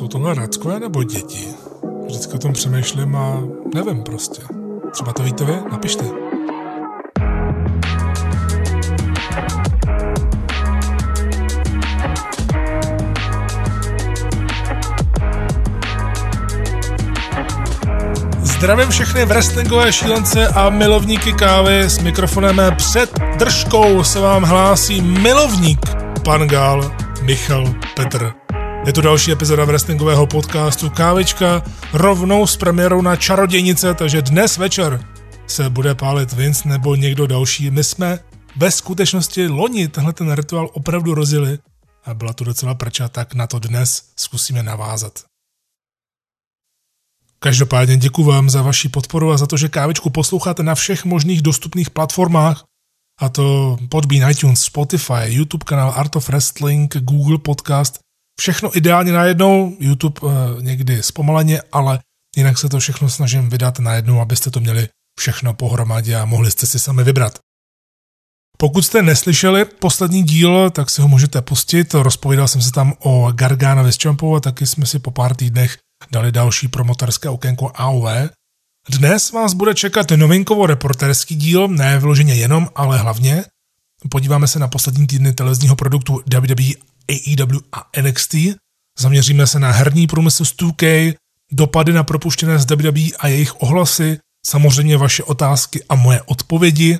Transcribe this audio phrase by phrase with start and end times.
[0.00, 1.48] Jsou tohle rackové nebo děti?
[2.06, 3.42] Vždycky o tom přemýšlím a
[3.74, 4.42] nevím prostě.
[4.92, 5.52] Třeba to víte vy?
[5.72, 6.04] Napište.
[18.42, 25.80] Zdravím všechny wrestlingové šílence a milovníky kávy s mikrofonem před držkou se vám hlásí milovník
[26.24, 26.92] pan Gál
[27.22, 28.39] Michal Petr.
[28.86, 31.62] Je to další epizoda wrestlingového podcastu Kávička
[31.92, 35.04] rovnou s premiérou na Čarodějnice, takže dnes večer
[35.46, 37.70] se bude pálit Vince nebo někdo další.
[37.70, 38.18] My jsme
[38.56, 41.58] ve skutečnosti loni tenhle ten rituál opravdu rozjeli
[42.04, 45.24] a byla to docela prča, tak na to dnes zkusíme navázat.
[47.38, 51.42] Každopádně děkuji vám za vaši podporu a za to, že kávičku posloucháte na všech možných
[51.42, 52.64] dostupných platformách,
[53.20, 57.98] a to Podbean, iTunes, Spotify, YouTube kanál Art of Wrestling, Google Podcast,
[58.40, 61.98] všechno ideálně najednou, YouTube eh, někdy zpomaleně, ale
[62.36, 64.88] jinak se to všechno snažím vydat najednou, abyste to měli
[65.18, 67.38] všechno pohromadě a mohli jste si sami vybrat.
[68.56, 71.94] Pokud jste neslyšeli poslední díl, tak si ho můžete pustit.
[71.94, 73.32] Rozpovídal jsem se tam o
[73.90, 75.78] s Champu a taky jsme si po pár týdnech
[76.12, 78.30] dali další promotorské okénko AOV.
[78.88, 83.44] Dnes vás bude čekat novinkovo reporterský díl, ne vyloženě jenom, ale hlavně.
[84.10, 88.34] Podíváme se na poslední týdny televizního produktu WWE, AEW a NXT.
[88.98, 91.14] Zaměříme se na herní průmysl z 2K,
[91.52, 96.98] dopady na propuštěné z WWE a jejich ohlasy, samozřejmě vaše otázky a moje odpovědi.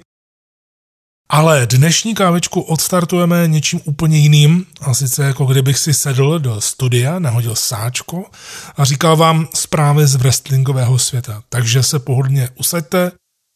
[1.32, 7.18] Ale dnešní kávečku odstartujeme něčím úplně jiným, a sice jako kdybych si sedl do studia,
[7.18, 8.30] nahodil sáčko
[8.76, 11.42] a říkal vám zprávy z wrestlingového světa.
[11.48, 13.12] Takže se pohodlně usaďte,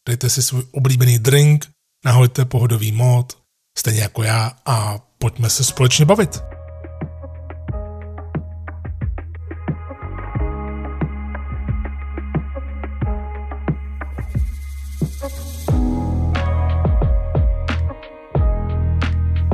[0.07, 1.67] dejte si svůj oblíbený drink,
[2.05, 3.37] nahoďte pohodový mód,
[3.77, 6.43] stejně jako já a pojďme se společně bavit.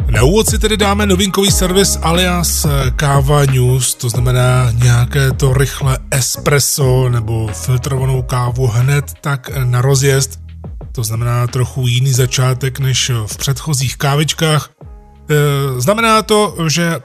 [0.10, 2.66] Na úvod si tedy dáme novinkový servis alias
[2.96, 10.40] Káva News, to znamená nějaké to rychle espresso nebo filtrovanou kávu hned tak na rozjezd.
[10.92, 14.70] To znamená trochu jiný začátek než v předchozích kávičkách.
[15.32, 17.02] E, znamená to, že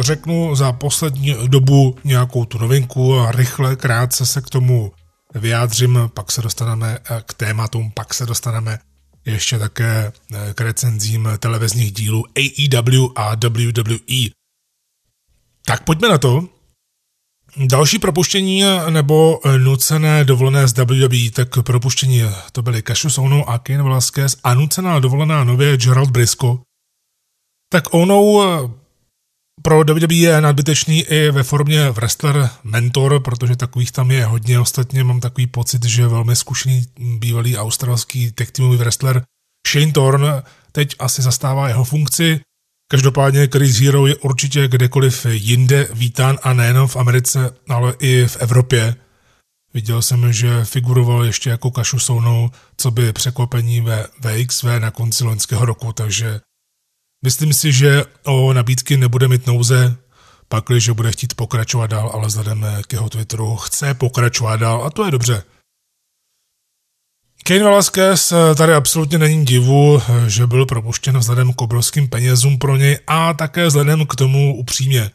[0.00, 4.92] řeknu za poslední dobu nějakou tu novinku a rychle, krátce se k tomu
[5.34, 8.78] vyjádřím, pak se dostaneme k tématům, pak se dostaneme
[9.24, 14.30] ještě také eh, k recenzím televizních dílů AEW a WWE.
[15.64, 16.48] Tak pojďme na to.
[17.56, 23.82] Další propuštění nebo nucené dovolené z WWE, tak propuštění to byly Cassius Ono a Kane
[23.82, 26.60] Velasquez a nucená dovolená nově Gerald Brisco.
[27.72, 28.74] Tak Ono
[29.62, 34.60] pro WWE je nadbytečný i ve formě wrestler mentor, protože takových tam je hodně.
[34.60, 39.22] Ostatně mám takový pocit, že velmi zkušený bývalý australský tech teamový wrestler
[39.68, 40.26] Shane Thorn
[40.72, 42.40] teď asi zastává jeho funkci.
[42.90, 48.36] Každopádně Chris Hero je určitě kdekoliv jinde vítán a nejenom v Americe, ale i v
[48.36, 48.96] Evropě.
[49.74, 55.24] Viděl jsem, že figuroval ještě jako Kašu Sounou, co by překvapení ve VXV na konci
[55.24, 56.40] loňského roku, takže
[57.24, 59.96] Myslím si, že o nabídky nebude mít nouze,
[60.48, 65.04] pakliže bude chtít pokračovat dál, ale vzhledem k jeho Twitteru chce pokračovat dál a to
[65.04, 65.42] je dobře.
[67.44, 72.98] Kane Velasquez tady absolutně není divu, že byl propuštěn vzhledem k obrovským penězům pro něj
[73.06, 75.10] a také vzhledem k tomu upřímně,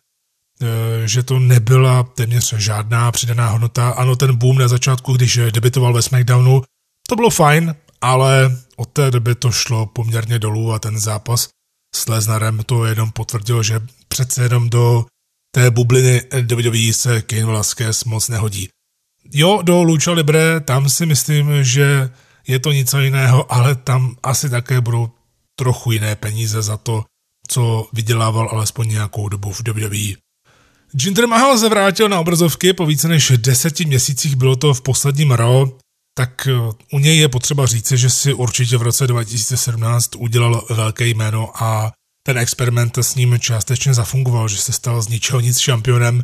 [1.05, 3.89] že to nebyla téměř žádná přidaná hodnota.
[3.89, 6.63] Ano, ten boom na začátku, když debitoval ve SmackDownu,
[7.09, 11.47] to bylo fajn, ale od té doby to šlo poměrně dolů a ten zápas
[11.95, 15.05] s Lesnarem to jenom potvrdil, že přece jenom do
[15.51, 16.21] té bubliny
[16.55, 18.69] WWE se Kane Velasquez moc nehodí.
[19.33, 22.09] Jo, do Lucha Libre, tam si myslím, že
[22.47, 25.09] je to něco jiného, ale tam asi také budou
[25.55, 27.03] trochu jiné peníze za to,
[27.47, 30.25] co vydělával alespoň nějakou dobu v WWE.
[31.01, 35.31] Jinder Mahal se vrátil na obrazovky po více než deseti měsících, bylo to v posledním
[35.31, 35.69] Raw,
[36.17, 36.51] tak eh,
[36.91, 41.91] u něj je potřeba říci, že si určitě v roce 2017 udělal velké jméno a
[42.25, 46.23] ten experiment s ním částečně zafungoval, že se stal z ničeho nic šampionem.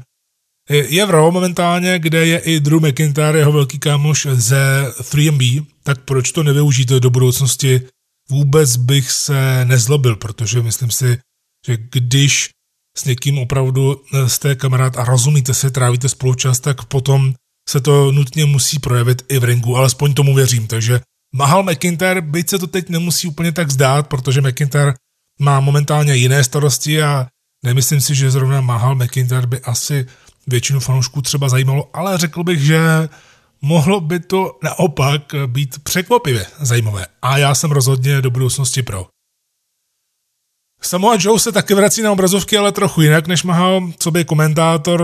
[0.69, 6.05] Je v Raw momentálně, kde je i Drew McIntyre, jeho velký kámoš ze 3MB, tak
[6.05, 7.81] proč to nevyužít do budoucnosti?
[8.29, 11.17] Vůbec bych se nezlobil, protože myslím si,
[11.67, 12.49] že když
[12.97, 17.33] s někým opravdu jste kamarád a rozumíte se, trávíte spolu čas, tak potom
[17.69, 20.67] se to nutně musí projevit i v ringu, alespoň tomu věřím.
[20.67, 21.01] Takže
[21.35, 24.93] Mahal McIntyre, byť se to teď nemusí úplně tak zdát, protože McIntyre
[25.39, 27.27] má momentálně jiné starosti a
[27.63, 30.05] nemyslím si, že zrovna Mahal McIntyre by asi
[30.47, 32.79] většinu fanoušků třeba zajímalo, ale řekl bych, že
[33.61, 37.05] mohlo by to naopak být překvapivě zajímavé.
[37.21, 39.07] A já jsem rozhodně do budoucnosti pro.
[40.81, 45.03] Samoa Joe se taky vrací na obrazovky, ale trochu jinak než Mahal, co by komentátor.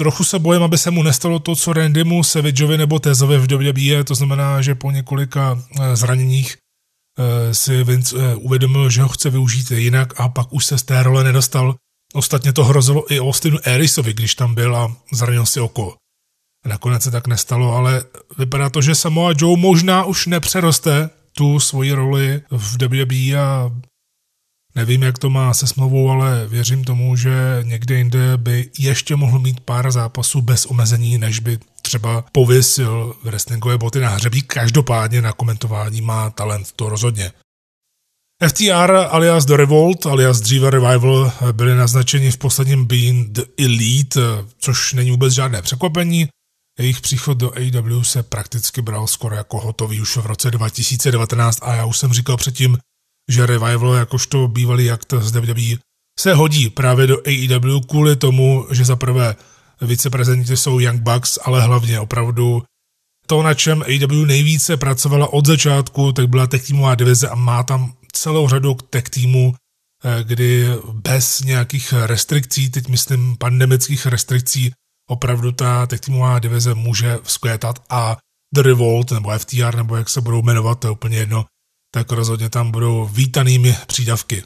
[0.00, 4.04] Trochu se bojím, aby se mu nestalo to, co Randymu, Savageovi nebo Tezovi v WWE,
[4.04, 9.30] to znamená, že po několika eh, zraněních eh, si Vince eh, uvědomil, že ho chce
[9.30, 11.74] využít jinak a pak už se z té role nedostal.
[12.14, 15.96] Ostatně to hrozilo i Austinu Erisovi, když tam byl a zranil si oko.
[16.66, 18.04] Nakonec se tak nestalo, ale
[18.38, 23.70] vypadá to, že Samoa Joe možná už nepřeroste tu svoji roli v WWE a
[24.74, 29.38] nevím, jak to má se smlouvou, ale věřím tomu, že někde jinde by ještě mohl
[29.38, 34.52] mít pár zápasů bez omezení, než by třeba pověsil wrestlingové boty na hřebík.
[34.52, 37.32] Každopádně na komentování má talent, to rozhodně.
[38.48, 44.20] FTR alias The Revolt alias dříve Revival byli naznačeni v posledním Being the Elite,
[44.58, 46.28] což není vůbec žádné překvapení.
[46.78, 51.74] Jejich příchod do AEW se prakticky bral skoro jako hotový už v roce 2019 a
[51.74, 52.78] já už jsem říkal předtím,
[53.30, 55.76] že Revival jakožto bývalý akt z WWE
[56.20, 59.36] se hodí právě do AEW kvůli tomu, že za prvé
[59.80, 62.62] viceprezidenti jsou Young Bucks, ale hlavně opravdu
[63.26, 67.62] to, na čem AEW nejvíce pracovala od začátku, tak byla tech týmová divize a má
[67.62, 69.54] tam celou řadu tech týmů,
[70.04, 74.72] eh, kdy bez nějakých restrikcí, teď myslím pandemických restrikcí,
[75.08, 78.16] opravdu ta tech týmová divize může vzkvétat a
[78.54, 81.46] The Revolt nebo FTR nebo jak se budou jmenovat, to je úplně jedno,
[81.90, 84.42] tak rozhodně tam budou vítanými přídavky.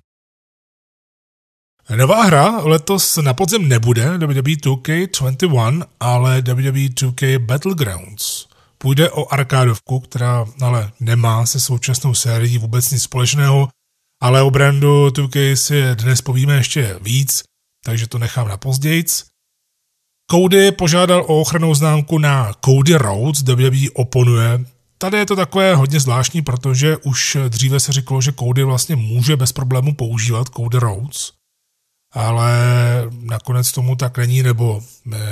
[1.96, 8.46] Nová hra letos na podzim nebude WWE 2K21, ale WWE 2K Battlegrounds.
[8.78, 13.68] Půjde o arkádovku, která ale nemá se současnou sérií vůbec nic společného,
[14.22, 17.42] ale o brandu 2K si dnes povíme ještě víc,
[17.84, 19.24] takže to nechám na pozdějc.
[20.30, 24.64] Cody požádal o ochranou známku na Cody Rhodes, WWE oponuje.
[24.98, 29.36] Tady je to takové hodně zvláštní, protože už dříve se říkalo, že Cody vlastně může
[29.36, 31.32] bez problému používat Cody Rhodes,
[32.12, 32.52] ale
[33.20, 34.82] nakonec tomu tak není, nebo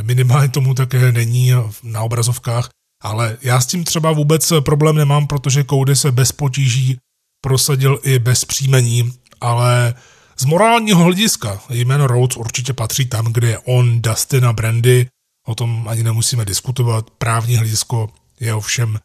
[0.02, 2.68] minimálně tomu také není na obrazovkách.
[3.02, 6.98] Ale já s tím třeba vůbec problém nemám, protože Cody se bez potíží
[7.40, 9.94] prosadil i bez příjmení, ale
[10.38, 15.06] z morálního hlediska jméno Rhodes určitě patří tam, kde je on, Dustin a Brandy,
[15.46, 18.08] o tom ani nemusíme diskutovat, právní hledisko
[18.40, 18.98] je ovšem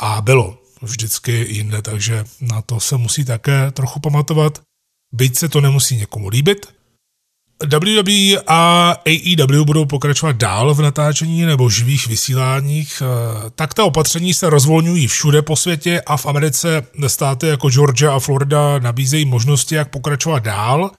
[0.00, 4.60] a bylo vždycky jinde, takže na to se musí také trochu pamatovat.
[5.12, 6.66] Byť se to nemusí někomu líbit,
[7.66, 14.34] WWE a AEW budou pokračovat dál v natáčení nebo živých vysíláních, eh, tak ta opatření
[14.34, 19.74] se rozvolňují všude po světě a v Americe státy jako Georgia a Florida nabízejí možnosti,
[19.74, 20.90] jak pokračovat dál.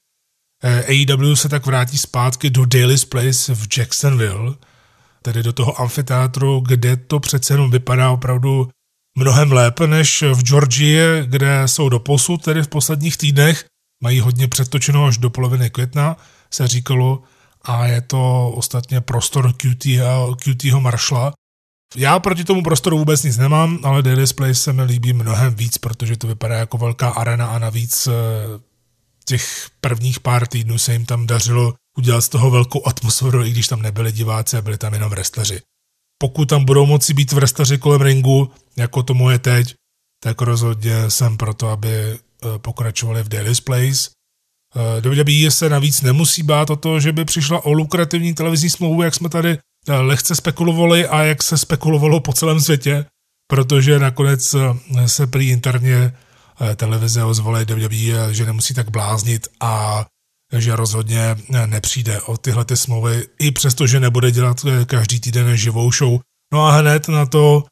[0.63, 4.55] Eh, AEW se tak vrátí zpátky do Daily's Place v Jacksonville,
[5.21, 8.69] tedy do toho amfiteátru, kde to přece jenom vypadá opravdu
[9.17, 13.65] mnohem lépe než v Georgii, kde jsou do posud, tedy v posledních týdnech,
[14.03, 16.17] mají hodně předtočeno až do poloviny května,
[16.53, 17.23] se říkalo,
[17.61, 19.85] a je to ostatně prostor QT,
[20.35, 21.33] QTho Marshalla.
[21.95, 25.77] Já proti tomu prostoru vůbec nic nemám, ale Daily's Place se mi líbí mnohem víc,
[25.77, 28.11] protože to vypadá jako velká arena a navíc eh,
[29.25, 33.67] těch prvních pár týdnů se jim tam dařilo udělat z toho velkou atmosféru, i když
[33.67, 35.59] tam nebyli diváci a byli tam jenom wrestleri.
[36.21, 39.75] Pokud tam budou moci být wrestleri kolem ringu, jako tomu je teď,
[40.23, 42.17] tak rozhodně jsem proto, aby eh,
[42.57, 44.09] pokračovali v Daily's Place.
[44.75, 49.01] Eh, WWE se navíc nemusí bát o to, že by přišla o lukrativní televizní smlouvu,
[49.01, 53.05] jak jsme tady eh, lehce spekulovali a jak se spekulovalo po celém světě,
[53.47, 56.13] protože nakonec eh, se prý interně
[56.75, 60.05] televize ozvaly WWE, že nemusí tak bláznit a
[60.57, 65.91] že rozhodně nepřijde o tyhle ty smlouvy, i přesto, že nebude dělat každý týden živou
[65.91, 66.19] show.
[66.53, 67.63] No a hned na to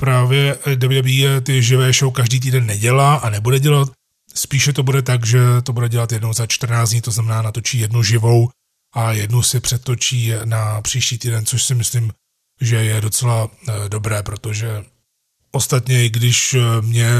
[0.00, 3.88] právě WWE ty živé show každý týden nedělá a nebude dělat,
[4.34, 7.78] Spíše to bude tak, že to bude dělat jednou za 14 dní, to znamená natočí
[7.78, 8.50] jednu živou
[8.94, 12.12] a jednu si přetočí na příští týden, což si myslím,
[12.60, 14.84] že je docela eh, dobré, protože
[15.50, 17.10] ostatně, i když eh, mě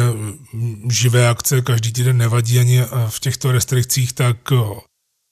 [0.91, 4.37] živé akce každý týden nevadí ani eh, v těchto restrikcích, tak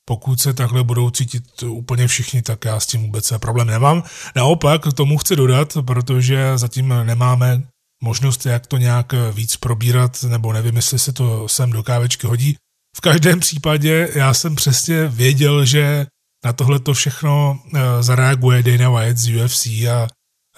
[0.04, 4.02] pokud se takhle budou cítit úplně všichni, tak já s tím vůbec problém nemám.
[4.36, 7.62] Naopak tomu chci dodat, protože zatím nemáme
[8.02, 12.56] možnost, jak to nějak víc probírat, nebo nevím, jestli se to sem do kávečky hodí.
[12.96, 16.06] V každém případě já jsem přesně věděl, že
[16.44, 20.08] na tohle to všechno eh, zareaguje Dana White z UFC a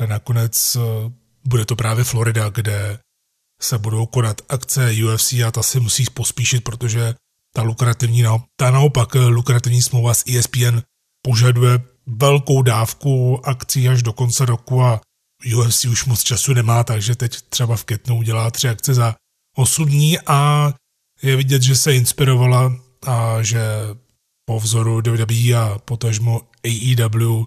[0.06, 0.80] nakonec eh,
[1.44, 2.98] bude to právě Florida, kde
[3.60, 7.14] se budou konat akce UFC a ta si musí pospíšit, protože
[7.56, 8.24] ta lukrativní,
[8.56, 10.78] ta naopak lukrativní smlouva s ESPN
[11.26, 15.00] požaduje velkou dávku akcí až do konce roku a
[15.56, 19.14] UFC už moc času nemá, takže teď třeba v Ketnu udělá tři akce za
[19.56, 20.72] 8 dní a
[21.22, 23.60] je vidět, že se inspirovala a že
[24.44, 27.44] po vzoru WWE a potažmo AEW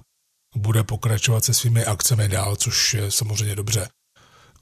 [0.55, 3.89] bude pokračovat se svými akcemi dál, což je samozřejmě dobře.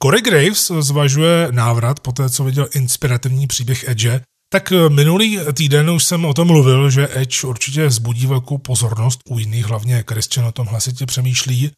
[0.02, 4.20] Corey Graves zvažuje návrat po té, co viděl inspirativní příběh Edge.
[4.52, 9.38] Tak minulý týden už jsem o tom mluvil, že Edge určitě zbudí velkou pozornost u
[9.38, 11.70] jiných, hlavně Christian o tom hlasitě přemýšlí.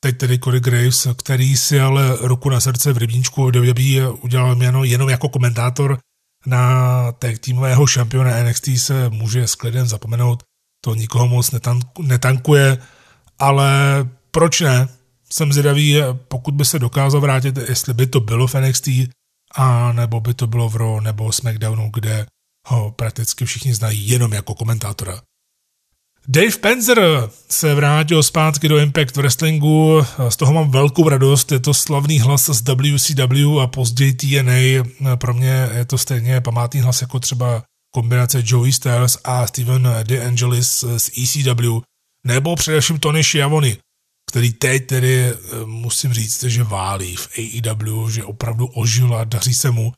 [0.00, 4.84] Teď tedy Corey Graves, který si ale ruku na srdce v rybníčku WWE udělal jméno
[4.84, 5.98] jenom jako komentátor
[6.46, 10.42] na tag týmového šampiona NXT se může s klidem zapomenout,
[10.84, 11.50] to nikoho moc
[11.98, 12.78] netankuje,
[13.38, 13.70] ale
[14.30, 14.88] proč ne?
[15.30, 15.96] Jsem zvědavý,
[16.28, 18.88] pokud by se dokázal vrátit, jestli by to bylo v NXT,
[19.54, 22.26] a nebo by to bylo v Raw nebo SmackDownu, kde
[22.68, 25.22] ho prakticky všichni znají jenom jako komentátora.
[26.28, 27.00] Dave Penzer
[27.48, 32.50] se vrátil zpátky do Impact Wrestlingu, z toho mám velkou radost, je to slavný hlas
[32.50, 34.84] z WCW a později TNA,
[35.16, 37.62] pro mě je to stejně památný hlas jako třeba
[37.94, 41.80] kombinace Joey Styles a Steven DeAngelis z ECW,
[42.26, 43.76] nebo především Tony Schiavone,
[44.32, 49.54] který teď tedy eh, musím říct, že válí v AEW, že opravdu ožil a daří
[49.54, 49.92] se mu.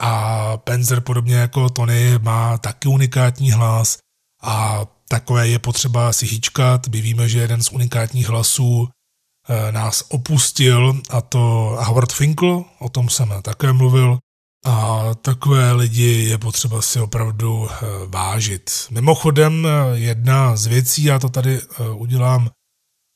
[0.00, 3.98] A Penzer podobně jako Tony má taky unikátní hlas
[4.42, 6.88] a takové je potřeba si hýčkat.
[6.88, 11.38] My víme, že jeden z unikátních hlasů eh, nás opustil a to
[11.80, 14.18] Howard Finkel, o tom jsem také mluvil.
[14.64, 18.70] A takové lidi je potřeba si opravdu eh, vážit.
[18.90, 21.60] Mimochodem, jedna z věcí, já to tady
[21.94, 22.50] udělám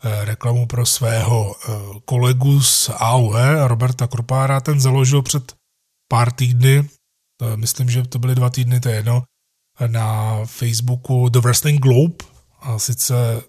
[0.05, 1.57] reklamu pro svého
[2.05, 5.55] kolegu z AOE, Roberta Krupára, ten založil před
[6.09, 6.88] pár týdny,
[7.57, 9.23] myslím, že to byly dva týdny, to je jedno,
[9.87, 12.25] na Facebooku The Wrestling Globe,
[12.61, 13.43] a sice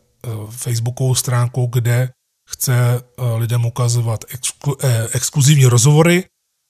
[0.50, 2.10] Facebookovou stránku, kde
[2.50, 3.02] chce
[3.36, 6.26] lidem ukazovat exklu, eh, exkluzivní rozhovory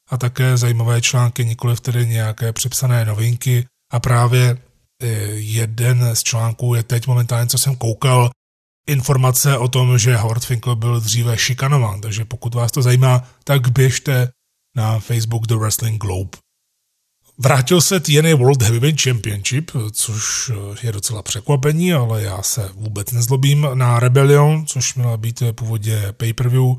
[0.09, 3.65] a také zajímavé články, nikoliv tedy nějaké přepsané novinky.
[3.91, 4.57] A právě
[5.33, 8.29] jeden z článků je teď momentálně, co jsem koukal,
[8.87, 13.71] informace o tom, že Howard Finkel byl dříve šikanován, takže pokud vás to zajímá, tak
[13.71, 14.29] běžte
[14.75, 16.37] na Facebook The Wrestling Globe.
[17.37, 20.51] Vrátil se TNA World Heavyweight Championship, což
[20.83, 26.75] je docela překvapení, ale já se vůbec nezlobím na Rebellion, což měla být původně pay-per-view,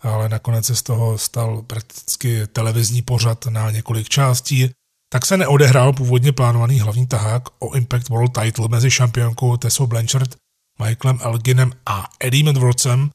[0.00, 4.70] ale nakonec se z toho stal prakticky televizní pořad na několik částí,
[5.12, 10.36] tak se neodehrál původně plánovaný hlavní tahák o Impact World Title mezi šampionkou Tessou Blanchard
[10.80, 13.10] Michaelem Elginem a Eddie Edwardsem.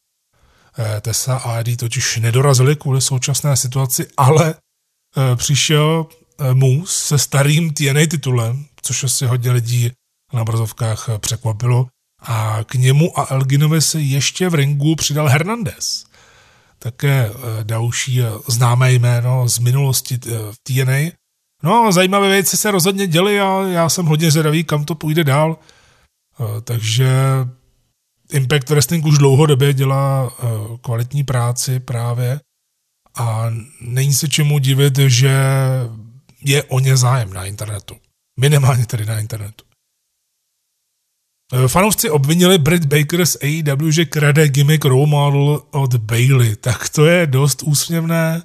[0.79, 6.05] Eh, Tessa a Eddie totiž nedorazili kvůli současné situaci, ale eh, přišel
[6.39, 9.91] eh, Moose se starým TNA titulem, což asi hodně lidí
[10.33, 11.87] na obrazovkách překvapilo.
[12.21, 16.05] A k němu a Elginovi se ještě v ringu přidal Hernandez.
[16.79, 17.31] Také
[17.63, 21.11] další známé jméno z minulosti v TNA.
[21.63, 25.57] No, zajímavé věci se rozhodně děly a já jsem hodně zvědavý, kam to půjde dál.
[26.63, 27.09] Takže
[28.31, 30.45] Impact Wrestling už dlouhodobě dělá eh,
[30.81, 32.39] kvalitní práci právě
[33.15, 33.45] a
[33.81, 35.37] není se čemu divit, že
[36.43, 37.95] je o ně zájem na internetu.
[38.39, 39.65] Minimálně tedy na internetu.
[41.53, 46.55] Eh, fanoušci obvinili Britt Baker z AEW, že krade gimmick role model od Bailey.
[46.55, 48.43] Tak to je dost úsměvné.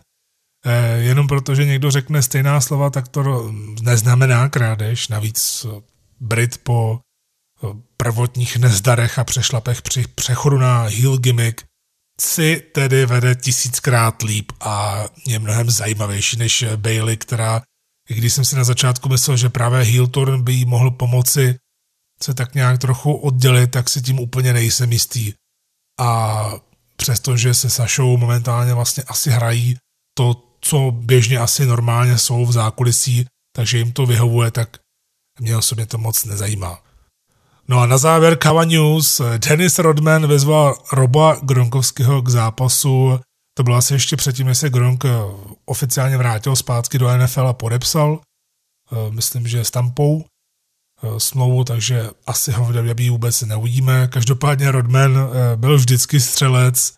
[0.64, 5.08] Eh, jenom protože někdo řekne stejná slova, tak to neznamená krádež.
[5.08, 5.66] Navíc
[6.20, 7.00] Brit po
[7.96, 11.64] prvotních nezdarech a přešlapech při přechodu na heel gimmick
[12.20, 17.62] si tedy vede tisíckrát líp a je mnohem zajímavější než Bailey, která,
[18.08, 21.58] i když jsem si na začátku myslel, že právě heel turn by jí mohl pomoci
[22.22, 25.32] se tak nějak trochu oddělit, tak si tím úplně nejsem jistý.
[26.00, 26.50] A
[26.96, 29.76] přestože se Sašou momentálně vlastně asi hrají
[30.14, 33.26] to, co běžně asi normálně jsou v zákulisí,
[33.56, 34.76] takže jim to vyhovuje, tak
[35.40, 36.91] mě osobně to moc nezajímá.
[37.72, 39.20] No a na závěr Kava News.
[39.38, 43.20] Dennis Rodman vyzval Roba Gronkovského k zápasu.
[43.56, 45.04] To bylo asi ještě předtím, než se Gronk
[45.64, 48.20] oficiálně vrátil zpátky do NFL a podepsal,
[48.92, 54.08] eh, myslím, že s Tampou eh, smlouvu, takže asi ho v WWE vůbec neuvidíme.
[54.08, 56.94] Každopádně Rodman eh, byl vždycky střelec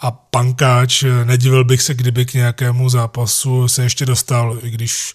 [0.00, 1.04] a pankáč.
[1.24, 5.14] Nedivil bych se, kdyby k nějakému zápasu se ještě dostal, i když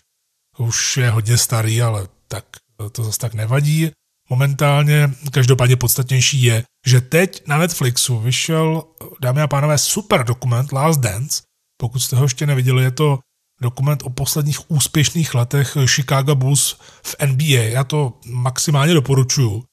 [0.58, 2.46] už je hodně starý, ale tak
[2.92, 3.92] to zase tak nevadí
[4.30, 8.84] momentálně každopádně podstatnější je, že teď na Netflixu vyšel,
[9.22, 11.44] dámy a pánové, super dokument Last Dance.
[11.78, 13.20] Pokud jste ho ještě neviděli, je to
[13.62, 17.64] dokument o posledních úspěšných letech Chicago Bulls v NBA.
[17.64, 19.64] Já to maximálně doporučuju.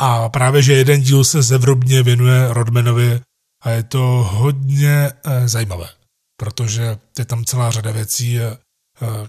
[0.00, 3.20] A právě, že jeden díl se zevrobně věnuje Rodmanovi
[3.62, 5.88] a je to hodně eh, zajímavé,
[6.36, 8.58] protože je tam celá řada věcí, eh,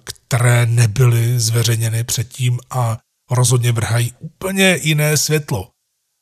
[0.04, 2.98] které nebyly zveřejněny předtím a
[3.32, 5.70] rozhodně vrhají úplně jiné světlo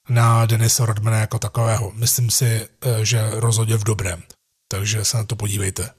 [0.09, 1.91] na Denisa Rodmana jako takového.
[1.95, 4.23] Myslím si, eh, že rozhodně v dobrém.
[4.71, 5.89] Takže se na to podívejte.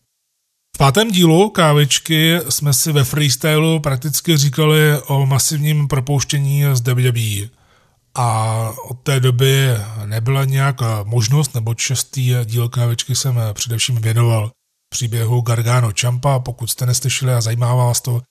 [0.75, 7.49] V pátém dílu kávičky jsme si ve freestylu prakticky říkali o masivním propouštění z WWE.
[8.15, 9.69] A od té doby
[10.05, 14.51] nebyla nějaká možnost, nebo častý díl kávičky jsem především věnoval
[14.89, 16.39] příběhu Gargano Champa.
[16.39, 18.23] Pokud jste neslyšeli a zajímá vás to,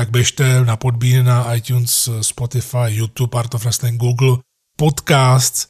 [0.00, 4.36] tak běžte na podbín na iTunes, Spotify, YouTube, Art of Wrestling, Google,
[4.76, 5.68] podcast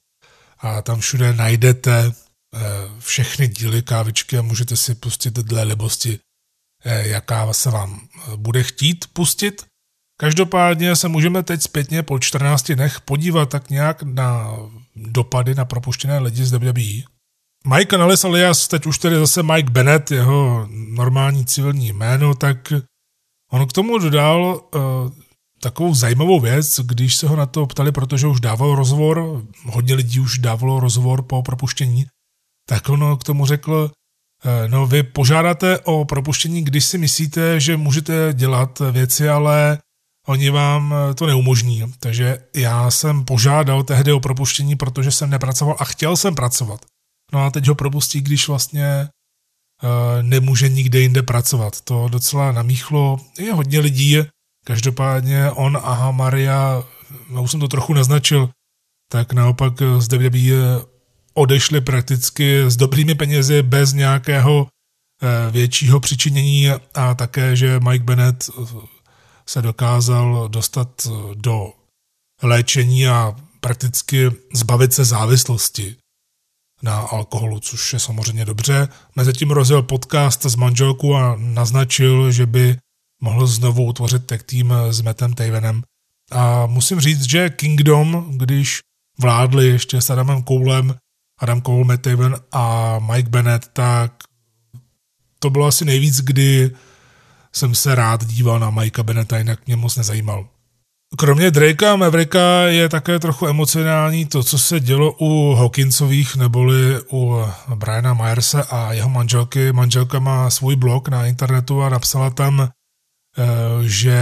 [0.59, 2.13] a tam všude najdete
[2.55, 2.61] eh,
[2.99, 6.19] všechny díly kávičky a můžete si pustit dle libosti,
[6.85, 9.67] eh, jaká se vám eh, bude chtít pustit.
[10.21, 14.57] Každopádně se můžeme teď zpětně po 14 dnech podívat tak nějak na
[14.97, 17.03] dopady na propuštěné lidi z WWE.
[17.67, 22.73] Mike Canales alias, teď už tedy zase Mike Bennett, jeho normální civilní jméno, tak
[23.51, 24.81] on k tomu dodal uh,
[25.61, 30.21] takovou zajímavou věc, když se ho na to ptali, protože už dával rozhovor, hodně lidí
[30.21, 32.07] už dávalo rozhovor po propuštění,
[32.69, 33.91] tak on k tomu řekl,
[34.45, 39.79] uh, no vy požádáte o propuštění, když si myslíte, že můžete dělat věci, ale
[40.27, 41.85] oni vám to neumožní.
[42.01, 46.81] Takže já jsem požádal tehdy o propuštění, protože jsem nepracoval a chtěl jsem pracovat.
[47.33, 49.09] No a teď ho propustí, když vlastně
[50.23, 51.81] nemůže nikde jinde pracovat.
[51.81, 53.21] To docela namíchlo.
[53.39, 54.19] Je hodně lidí,
[54.65, 56.83] každopádně on, aha, Maria,
[57.31, 58.51] no už jsem to trochu naznačil,
[59.13, 60.85] tak naopak z WWE
[61.35, 64.67] odešli prakticky s dobrými penězi bez nějakého
[65.51, 68.51] většího přičinění a také, že Mike Bennett
[69.47, 71.73] se dokázal dostat do
[72.43, 75.97] léčení a prakticky zbavit se závislosti
[76.83, 78.89] na alkoholu, což je samozřejmě dobře.
[79.17, 82.77] Mezitím rozjel podcast s manželkou a naznačil, že by
[83.21, 85.83] mohl znovu utvořit tag tým s Mattem Tavenem.
[86.31, 88.79] A musím říct, že Kingdom, když
[89.19, 90.95] vládli ještě s Adamem Koulem,
[91.39, 94.13] Adam Cole, Matt Taven a Mike Bennett, tak
[95.39, 96.71] to bylo asi nejvíc, kdy
[97.53, 100.49] jsem se rád díval na Mikea Bennetta, jinak mě moc nezajímal.
[101.19, 107.01] Kromě Drakea a Mavericka je také trochu emocionální to, co se dělo u Hawkinsových neboli
[107.13, 107.45] u
[107.75, 109.73] Briana Myersa a jeho manželky.
[109.73, 112.69] Manželka má svůj blog na internetu a napsala tam, eh,
[113.83, 114.19] že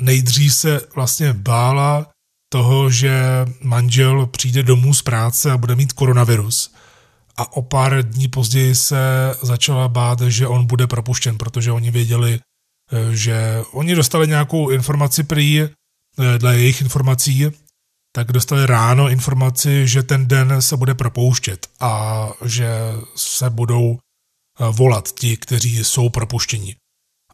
[0.00, 2.06] nejdřív se vlastně bála
[2.52, 3.20] toho, že
[3.60, 6.74] manžel přijde domů z práce a bude mít koronavirus.
[7.36, 8.98] A o pár dní později se
[9.42, 12.40] začala bát, že on bude propuštěn, protože oni věděli,
[12.92, 15.68] eh, že oni dostali nějakou informaci prý, Eh,
[16.38, 17.46] dle jejich informací,
[18.16, 22.68] tak dostali ráno informaci, že ten den se bude propouštět a že
[23.16, 26.76] se budou eh, volat ti, kteří jsou propuštěni.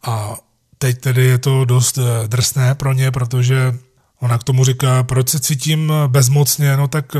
[0.02, 0.36] A
[0.78, 3.78] teď tedy je to dost eh, drsné pro ně, protože
[4.20, 7.16] ona k tomu říká, proč se cítím bezmocně, no tak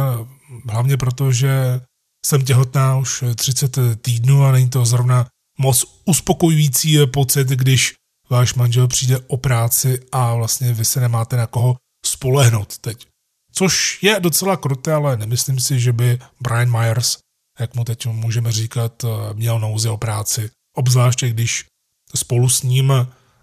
[0.68, 1.80] hlavně proto, že
[2.26, 5.26] jsem těhotná už 30 týdnů a není to zrovna
[5.58, 7.94] moc uspokojující pocit, když
[8.32, 13.06] váš manžel přijde o práci a vlastně vy se nemáte na koho spolehnout teď.
[13.52, 17.18] Což je docela kruté, ale nemyslím si, že by Brian Myers,
[17.60, 20.50] jak mu teď můžeme říkat, měl nouzi o práci.
[20.76, 21.64] Obzvláště když
[22.14, 22.92] spolu s ním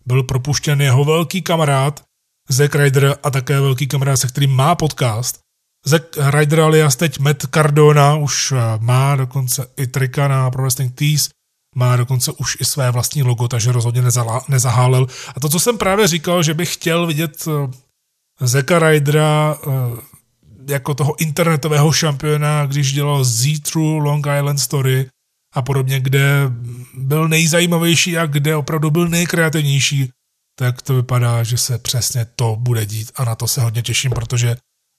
[0.06, 2.04] byl propuštěn jeho velký kamarád
[2.50, 5.40] Zack Ryder a také velký kamarád, se kterým má podcast.
[5.86, 11.30] Zack Ryder alias teď Matt Cardona už má dokonce i trika na Pro Wrestling Tees,
[11.76, 15.08] má dokonce už i své vlastní logo, takže rozhodně nezala, nezahálel.
[15.36, 19.70] A to, co jsem právě říkal, že bych chtěl vidět eh, Zeka Rydera eh,
[20.68, 25.10] jako toho internetového šampiona, když dělal Z-True Long Island Story
[25.56, 26.52] a podobně, kde
[26.94, 30.10] byl nejzajímavější a kde opravdu byl nejkreativnější,
[30.60, 34.12] tak to vypadá, že se přesně to bude dít a na to se hodně těším,
[34.12, 34.50] protože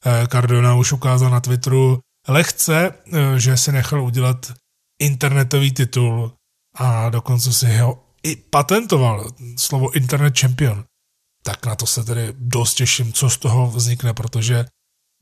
[0.07, 2.93] eh, Cardona už ukázal na Twitteru lehce,
[3.37, 4.53] že si nechal udělat
[5.01, 6.33] internetový titul
[6.75, 10.85] a dokonce si ho i patentoval, slovo Internet Champion.
[11.43, 14.65] Tak na to se tedy dost těším, co z toho vznikne, protože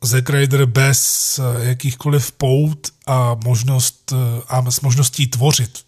[0.05, 5.85] Zack Ryder bez eh, jakýchkoliv pout a, možnost, eh, a s možností tvořit,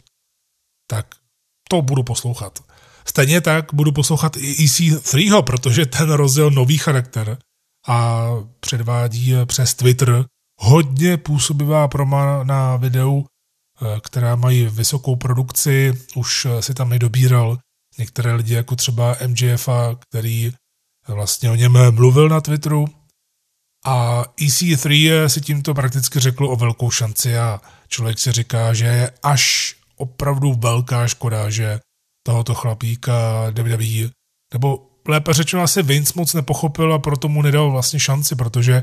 [0.86, 1.06] tak
[1.68, 2.58] to budu poslouchat.
[3.04, 7.38] Stejně tak budu poslouchat i EC3, protože ten rozjel nový charakter
[7.88, 8.28] a
[8.60, 10.24] předvádí přes Twitter
[10.60, 13.39] hodně působivá proma na videu Eh,
[14.00, 17.58] která mají vysokou produkci, už eh, si tam nedobíral
[17.98, 19.68] některé lidi, jako třeba MJF,
[20.08, 20.52] který
[21.08, 22.84] vlastně o něm mluvil na Twitteru.
[23.84, 29.12] A EC3 si tímto prakticky řekl o velkou šanci a člověk si říká, že je
[29.22, 31.80] až opravdu velká škoda, že
[32.26, 34.10] tohoto chlapíka WWE,
[34.52, 38.82] nebo lépe řečeno asi Vince moc nepochopil a proto mu nedal vlastně šanci, protože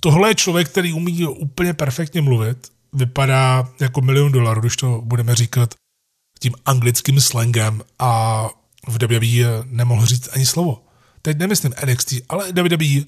[0.00, 5.34] tohle je člověk, který umí úplně perfektně mluvit, vypadá jako milion dolarů, když to budeme
[5.34, 5.74] říkat
[6.40, 8.44] tím anglickým slangem a
[8.88, 10.84] v WWE nemohl říct ani slovo.
[11.22, 13.04] Teď nemyslím NXT, ale WWE.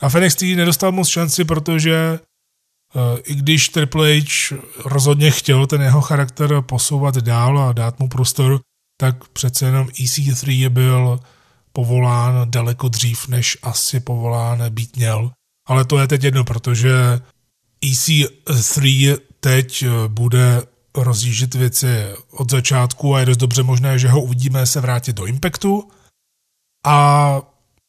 [0.00, 2.20] A v NXT nedostal moc šanci, protože
[2.94, 8.08] uh, i když Triple H rozhodně chtěl ten jeho charakter posouvat dál a dát mu
[8.08, 8.60] prostor,
[9.00, 11.20] tak přece jenom EC3 byl
[11.72, 15.30] povolán daleko dřív, než asi povolán být měl.
[15.68, 17.20] Ale to je teď jedno, protože
[17.84, 20.62] EC3 teď eh, bude
[20.94, 21.86] rozjíždět věci
[22.30, 25.88] od začátku a je dost dobře možné, že ho uvidíme se vrátit do Impactu.
[26.86, 27.40] A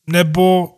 [0.07, 0.77] nebo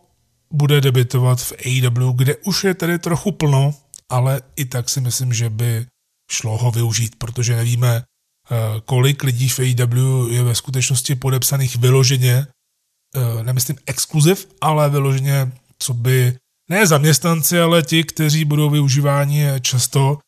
[0.53, 3.75] bude debitovat v AEW, kde už je tedy trochu plno,
[4.09, 5.85] ale i tak si myslím, že by
[6.31, 12.47] šlo ho využít, protože nevíme, eh, kolik lidí v AEW je ve skutečnosti podepsaných vyloženě,
[12.47, 16.37] eh, nemyslím exkluziv, ale vyloženě, co by
[16.69, 20.19] ne zaměstnanci, ale ti, kteří budou využíváni často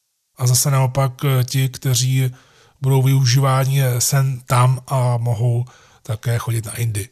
[0.42, 2.32] a zase naopak eh, ti, kteří
[2.82, 5.66] budou využíváni sen tam a mohou
[6.04, 7.10] také chodit na Indy.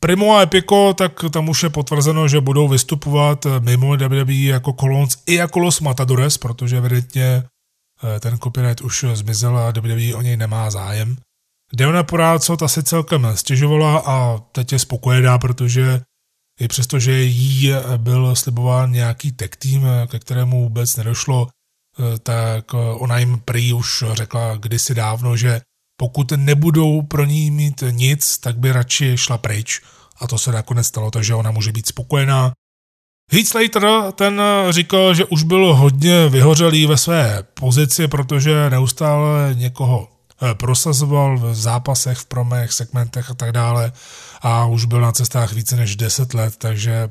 [0.00, 5.18] Primo a Epico, tak tam už je potvrzeno, že budou vystupovat mimo WWE jako Colons
[5.26, 7.42] i jako Los Matadores, protože evidentně
[8.04, 11.16] eh, ten copyright už zmizel a WWE o něj nemá zájem.
[11.72, 16.00] Deona Poráco ta si celkem stěžovala a teď je spokojená, protože
[16.60, 21.55] i přesto, že jí byl slibován nějaký tech tým, ke kterému vůbec nedošlo, eh,
[22.22, 25.60] tak ona jim prý už řekla kdysi dávno, že
[25.96, 29.80] pokud nebudou pro ní mít nic, tak by radši šla pryč.
[30.20, 32.52] A to se nakonec stalo, takže ona může být spokojená.
[33.32, 40.08] Heath Slater ten říkal, že už byl hodně vyhořelý ve své pozici, protože neustále někoho
[40.42, 43.92] eh, prosazoval v zápasech, v promech, segmentech a tak dále
[44.40, 47.08] a už byl na cestách více než 10 let, takže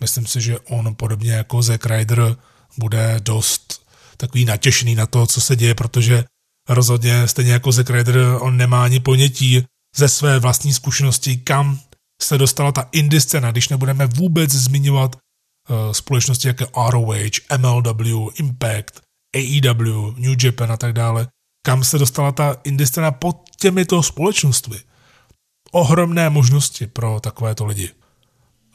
[0.00, 2.36] myslím si, že on podobně jako Zack Ryder
[2.78, 3.87] bude dost
[4.20, 6.24] takový natěšený na to, co se děje, protože
[6.68, 9.64] rozhodně stejně jako Zack Ryder, on nemá ani ponětí
[9.96, 11.80] ze své vlastní zkušenosti, kam
[12.22, 17.16] se dostala ta indie scéna, když nebudeme vůbec zmiňovat uh, společnosti jako ROH,
[17.58, 19.00] MLW, Impact,
[19.36, 21.28] AEW, New Japan a tak dále,
[21.66, 24.76] kam se dostala ta indie scéna pod těmito společnostmi.
[25.70, 27.90] Ohromné možnosti pro takovéto lidi.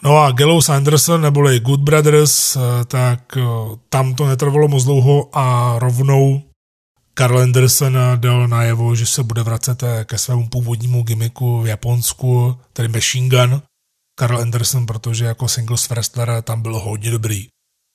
[0.03, 3.43] No a Gallows Anderson neboli Good Brothers, eh, tak eh,
[3.89, 6.41] tam to netrvalo moc dlouho a rovnou
[7.13, 12.87] Carl Anderson dal najevo, že se bude vracet ke svému původnímu gimmiku v Japonsku, tedy
[12.87, 13.61] Machine Gun.
[14.19, 17.47] Carl Anderson, protože jako singles wrestler tam byl hodně dobrý.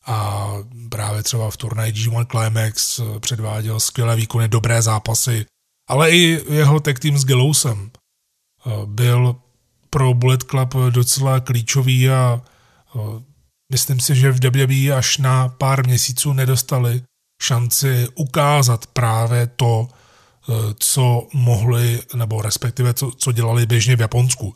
[0.06, 0.48] A
[0.88, 5.46] právě třeba v turnaji G1 Climax předváděl skvělé výkony, dobré zápasy,
[5.88, 9.36] ale i jeho tag team s Gallowsem eh, byl
[9.90, 12.42] pro Bullet Club docela klíčový a
[13.72, 17.03] myslím si, že v WWE až na pár měsíců nedostali
[17.42, 19.88] šanci ukázat právě to,
[20.79, 24.55] co mohli, nebo respektive co, co dělali běžně v Japonsku.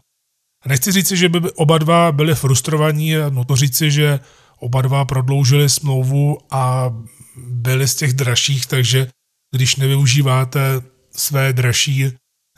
[0.67, 4.21] Nechci říci, že by oba dva byli frustrovaní, no to říci, že
[4.59, 6.95] oba dva prodloužili smlouvu a
[7.37, 9.07] byli z těch dražších, takže
[9.55, 10.61] když nevyužíváte
[11.17, 12.13] své dražší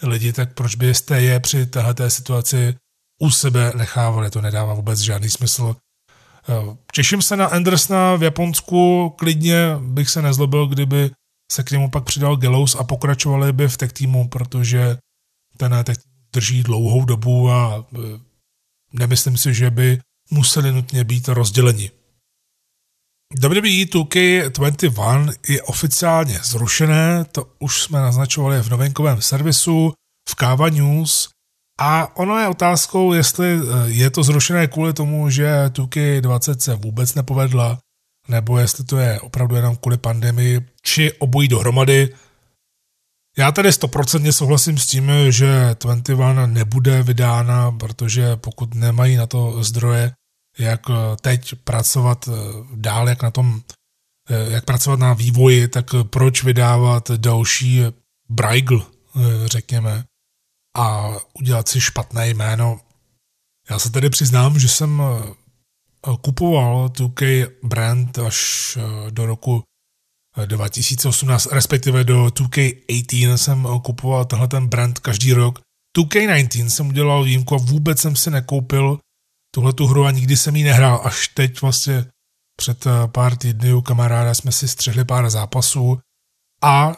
[0.06, 2.76] lidi, tak proč byste je při této situaci
[3.20, 4.30] u sebe nechávali?
[4.30, 5.76] To nedává vůbec žádný smysl.
[6.92, 11.10] Těším se na Andersona v Japonsku, klidně bych se nezlobil, kdyby
[11.52, 14.98] se k němu pak přidal Gallows a pokračovali by v tech týmu, protože
[15.56, 15.96] ten tech
[16.32, 17.98] drží dlouhou dobu a e,
[18.92, 19.98] nemyslím si, že by
[20.30, 21.90] museli nutně být rozděleni.
[23.40, 29.92] WWE 2K21 je oficiálně zrušené, to už jsme naznačovali v novinkovém servisu,
[30.28, 31.28] v Kava News
[31.80, 36.74] a ono je otázkou, jestli eh, je to zrušené kvůli tomu, že Tuky 20 se
[36.74, 37.78] vůbec nepovedla,
[38.28, 42.14] nebo jestli to je opravdu jenom kvůli pandemii, či obojí dohromady.
[43.38, 49.62] Já tady stoprocentně souhlasím s tím, že 21 nebude vydána, protože pokud nemají na to
[49.64, 50.12] zdroje,
[50.58, 52.32] jak eh, teď pracovat eh,
[52.74, 53.62] dál, jak na tom,
[54.48, 57.82] jak pracovat na vývoji, tak proč vydávat další
[58.28, 58.86] Braigl,
[59.44, 60.04] řekněme
[60.76, 62.80] a udělat si špatné jméno.
[63.70, 68.38] Já se tedy přiznám, že jsem eh, kupoval 2K brand až
[68.80, 69.62] eh, do roku
[70.46, 75.60] 2018, eh, respektive do 2K18 jsem kupoval tenhle ten brand každý rok.
[75.98, 78.98] 2K19 jsem udělal výjimku a vůbec jsem si nekoupil
[79.54, 81.00] tuhle tu hru a nikdy jsem ji nehrál.
[81.04, 82.04] Až teď vlastně
[82.56, 85.98] Před eh, pár týdny u kamaráda jsme si střihli pár zápasů
[86.62, 86.92] a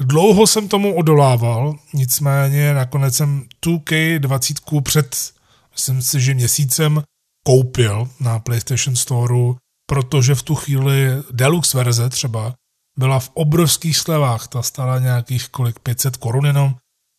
[0.00, 5.32] dlouho jsem tomu odolával, nicméně nakonec jsem 2K20 před,
[5.72, 7.02] myslím si, že měsícem
[7.46, 9.54] koupil na PlayStation Store,
[9.88, 12.54] protože v tu chvíli deluxe verze třeba
[12.98, 16.74] byla v obrovských slevách, ta stála nějakých kolik 500 korun jenom,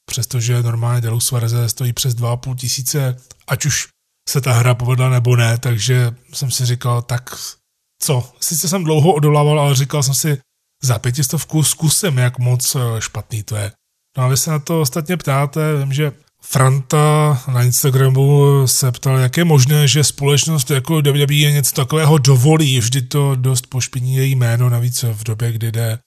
[0.09, 3.87] přestože normálně deluxe verze stojí přes 2,5 tisíce, ať už
[4.27, 7.29] se ta hra povedla nebo ne, takže jsem si říkal, tak
[8.01, 10.37] co, sice jsem dlouho odolával, ale říkal jsem si,
[10.83, 13.71] za pětistovku zkusím, jak moc eh, špatný to je.
[14.17, 16.11] No a vy se na to ostatně ptáte, vím, že
[16.41, 22.79] Franta na Instagramu se ptal, jak je možné, že společnost jako WWE něco takového dovolí,
[22.79, 25.99] vždy to dost pošpiní její jméno, navíc v době, kdy jde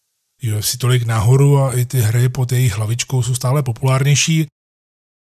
[0.56, 4.46] UFC tolik nahoru a i ty hry pod jejich hlavičkou jsou stále populárnější.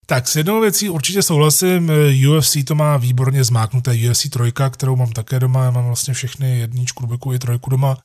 [0.09, 1.93] Tak s jednou věcí určitě souhlasím,
[2.29, 6.59] UFC to má výborně zmáknuté, UFC trojka, kterou mám také doma, já mám vlastně všechny
[6.59, 7.99] jedničku, dvojku i trojku doma,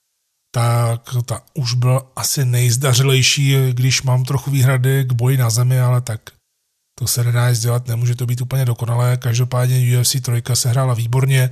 [0.54, 6.02] tak ta už byla asi nejzdařilejší, když mám trochu výhrady k boji na zemi, ale
[6.02, 6.22] tak
[7.00, 10.94] to se nedá nic dělat, nemůže to být úplně dokonalé, každopádně UFC trojka se hrála
[10.94, 11.52] výborně.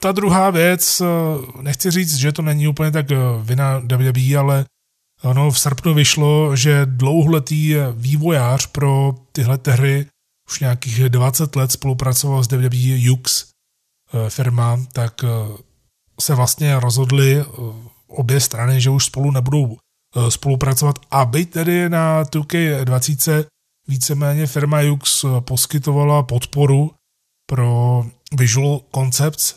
[0.00, 1.02] Ta druhá věc,
[1.60, 3.06] nechci říct, že to není úplně tak
[3.42, 4.64] vina WWE, ale
[5.24, 10.06] Ono v srpnu vyšlo, že dlouholetý vývojář pro tyhle hry
[10.50, 15.28] už nějakých 20 let spolupracoval s WWE Jux eh, firma, tak eh,
[16.20, 17.44] se vlastně rozhodli eh,
[18.06, 19.76] obě strany, že už spolu nebudou
[20.28, 23.44] spolupracovat, aby tedy na 2K20
[23.88, 26.90] víceméně firma Jux poskytovala podporu
[27.46, 28.04] pro
[28.38, 29.54] Visual Concepts,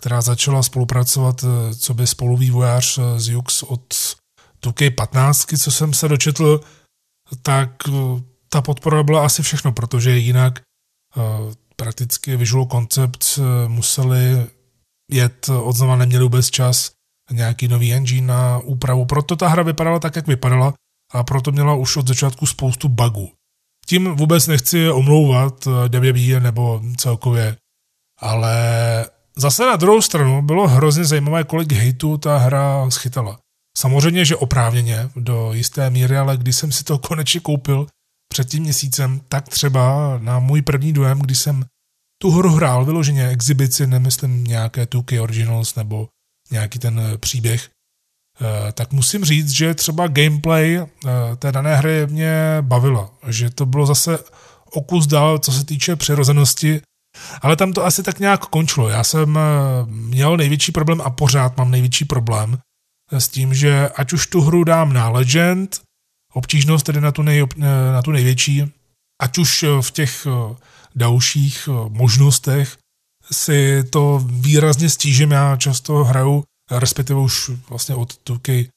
[0.00, 1.44] která začala spolupracovat
[1.78, 3.94] co by spoluvývojář z Jux od
[4.66, 6.60] 2K15, co jsem se dočetl,
[7.42, 7.92] tak eh,
[8.48, 10.60] ta podpora byla asi všechno, protože jinak
[11.16, 14.46] uh, prakticky Visual Concepts uh, museli
[15.10, 16.90] jet od znova, neměli vůbec čas
[17.30, 19.04] nějaký nový engine na úpravu.
[19.04, 20.74] Proto ta hra vypadala tak, jak vypadala
[21.12, 23.32] a proto měla už od začátku spoustu bugů.
[23.86, 27.56] Tím vůbec nechci omlouvat WWE nebo celkově,
[28.20, 28.54] ale
[29.36, 33.38] zase na druhou stranu bylo hrozně zajímavé, kolik hejtu ta hra schytala.
[33.78, 37.86] Samozřejmě, že oprávněně do jisté míry, ale když jsem si to konečně koupil
[38.32, 41.64] před tím měsícem, tak třeba na můj první dojem, když jsem
[42.22, 46.08] tu hru hrál vyloženě exibici, nemyslím nějaké tuky originals nebo
[46.50, 47.70] nějaký ten eh, příběh,
[48.40, 50.86] eh, tak musím říct, že třeba gameplay eh,
[51.36, 54.18] té dané hry mě bavila, že to bylo zase
[54.70, 56.80] okus dál, co se týče přirozenosti,
[57.42, 58.88] ale tam to asi tak nějak končilo.
[58.88, 59.38] Já jsem
[59.86, 62.58] měl největší problém a pořád mám největší problém
[63.12, 65.80] s tím, že ať už tu hru dám na Legend,
[66.32, 67.46] obtížnost tedy na tu, nej,
[67.92, 68.72] na tu největší,
[69.22, 70.56] ať už v těch eh,
[70.94, 72.76] dalších eh, možnostech
[73.32, 75.30] si to výrazně stížím.
[75.30, 78.68] Já často hraju, respektive už vlastně od tuky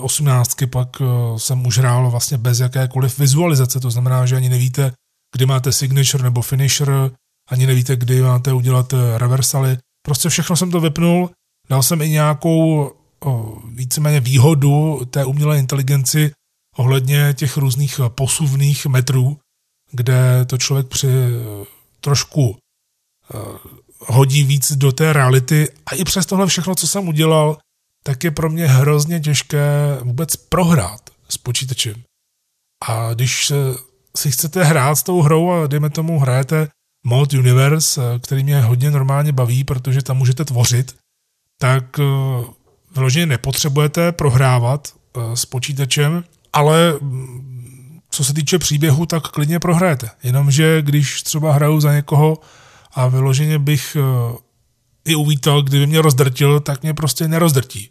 [0.00, 1.04] 18 pak eh,
[1.38, 4.92] jsem už hrál vlastně bez jakékoliv vizualizace, to znamená, že ani nevíte,
[5.34, 7.10] kdy máte signature nebo finisher,
[7.48, 9.78] ani nevíte, kdy máte udělat reversaly.
[10.06, 11.30] Prostě všechno jsem to vypnul,
[11.70, 12.90] dal jsem i nějakou
[13.64, 16.32] víceméně výhodu té umělé inteligenci
[16.76, 19.38] ohledně těch různých posuvných metrů,
[19.90, 21.08] kde to člověk při
[22.00, 23.38] trošku eh,
[23.98, 27.58] hodí víc do té reality a i přes tohle všechno, co jsem udělal,
[28.04, 32.02] tak je pro mě hrozně těžké vůbec prohrát s počítačem.
[32.88, 33.52] A když
[34.16, 36.68] si chcete hrát s tou hrou a dejme tomu hrajete
[37.06, 40.96] Mod Universe, eh, který mě hodně normálně baví, protože tam můžete tvořit,
[41.60, 42.04] tak eh,
[42.94, 50.10] vyloženě nepotřebujete prohrávat eh, s počítačem, ale mm, co se týče příběhu, tak klidně prohrajete.
[50.22, 52.38] Jenomže když třeba hraju za někoho
[52.94, 54.36] a vyloženě bych eh,
[55.04, 57.90] i uvítal, kdyby mě rozdrtil, tak mě prostě nerozdrtí.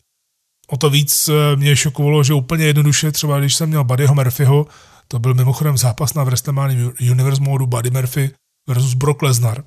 [0.68, 4.68] O to víc eh, mě šokovalo, že úplně jednoduše, třeba když jsem měl Buddyho Murphyho,
[5.08, 8.32] to byl mimochodem zápas na WrestleMania Universe modu Buddy Murphy
[8.68, 9.64] versus Brock Lesnar,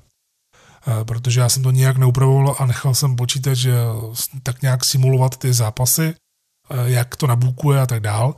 [1.03, 3.67] protože já jsem to nějak neupravoval a nechal jsem počítač
[4.43, 8.35] tak nějak simulovat ty zápasy, eh, jak to nabukuje a tak dál,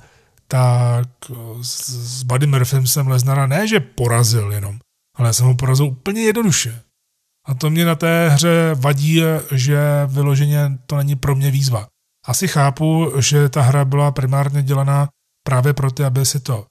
[0.48, 4.80] tak eh, s Buddy Murphym jsem Leznara ne, že porazil jenom,
[5.16, 6.82] ale jsem ho porazil úplně jednoduše.
[7.48, 11.88] A to mě na té hře vadí, že vyloženě to není pro mě výzva.
[12.26, 15.10] Asi chápu, že ta hra byla primárně dělaná
[15.44, 16.66] právě pro ty, aby si to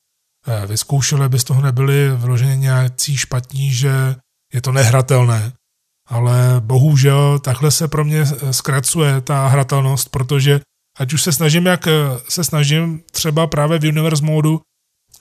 [0.67, 4.17] vyzkoušeli, aby z toho nebyli vyloženě nějací špatní, že
[4.55, 5.53] je to nehratelné
[6.07, 10.61] ale bohužel takhle se pro mě zkracuje ta hratelnost, protože
[10.99, 11.88] ať už se snažím, jak
[12.29, 14.61] se snažím třeba právě v Universe modu,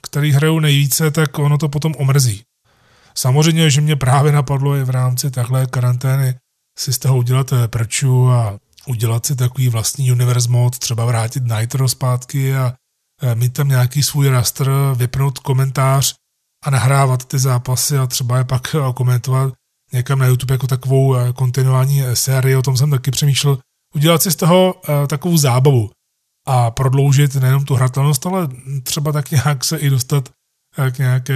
[0.01, 2.41] který hraju nejvíce, tak ono to potom omrzí.
[3.17, 6.35] Samozřejmě, že mě právě napadlo i v rámci takhle karantény
[6.79, 11.87] si z toho udělat prču a udělat si takový vlastní universe mod, třeba vrátit Nitro
[11.89, 12.73] zpátky a
[13.33, 16.15] mít tam nějaký svůj raster, vypnout komentář
[16.65, 19.53] a nahrávat ty zápasy a třeba je pak komentovat
[19.95, 23.57] někam na YouTube jako takovou kontinuální sérii, o tom jsem taky přemýšlel,
[23.95, 25.89] udělat si z toho takovou zábavu
[26.47, 28.47] a prodloužit nejenom tu hratelnost, ale
[28.83, 30.29] třeba tak nějak se i dostat
[30.91, 31.33] k nějaké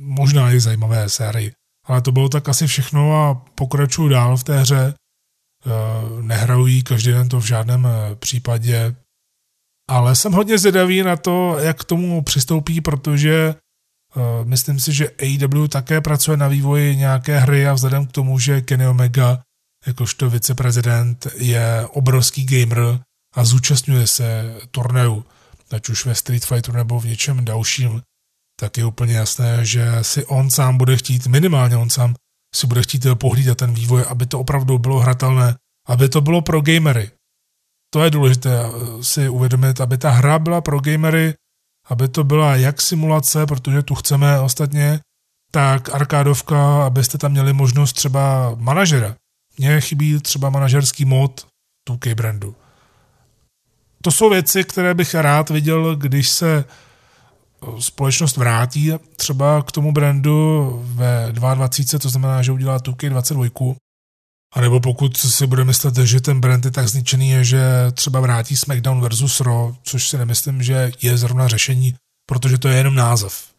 [0.00, 1.52] možná i zajímavé sérii.
[1.86, 4.94] Ale to bylo tak asi všechno a pokračuju dál v té hře.
[5.66, 8.96] Eh, nehraju každý den to v žádném eh, případě,
[9.90, 13.54] ale jsem hodně zvědavý na to, jak k tomu přistoupí, protože
[14.44, 18.60] myslím si, že AEW také pracuje na vývoji nějaké hry a vzhledem k tomu, že
[18.60, 19.42] Kenny Omega
[19.86, 23.00] jakožto viceprezident je obrovský gamer
[23.34, 25.24] a zúčastňuje se turnaju,
[25.70, 28.02] ať už ve Street Fighteru nebo v něčem dalším,
[28.60, 32.14] tak je úplně jasné, že si on sám bude chtít, minimálně on sám,
[32.54, 35.56] si bude chtít pohlídat ten vývoj, aby to opravdu bylo hratelné,
[35.88, 37.10] aby to bylo pro gamery.
[37.90, 38.50] To je důležité
[39.00, 41.34] si uvědomit, aby ta hra byla pro gamery,
[41.88, 45.00] aby to byla jak simulace, protože tu chceme ostatně,
[45.50, 49.16] tak arkádovka, abyste tam měli možnost třeba manažera.
[49.58, 51.46] Mně chybí třeba manažerský mod
[51.88, 52.54] 2K brandu.
[54.02, 56.64] To jsou věci, které bych rád viděl, když se
[57.78, 63.76] společnost vrátí třeba k tomu brandu ve 22, to znamená, že udělá 2K22,
[64.52, 67.62] a nebo pokud si bude myslet, že ten brand je tak zničený, že
[67.94, 71.94] třeba vrátí SmackDown versus Raw, což si nemyslím, že je zrovna řešení,
[72.28, 73.52] protože to je jenom název.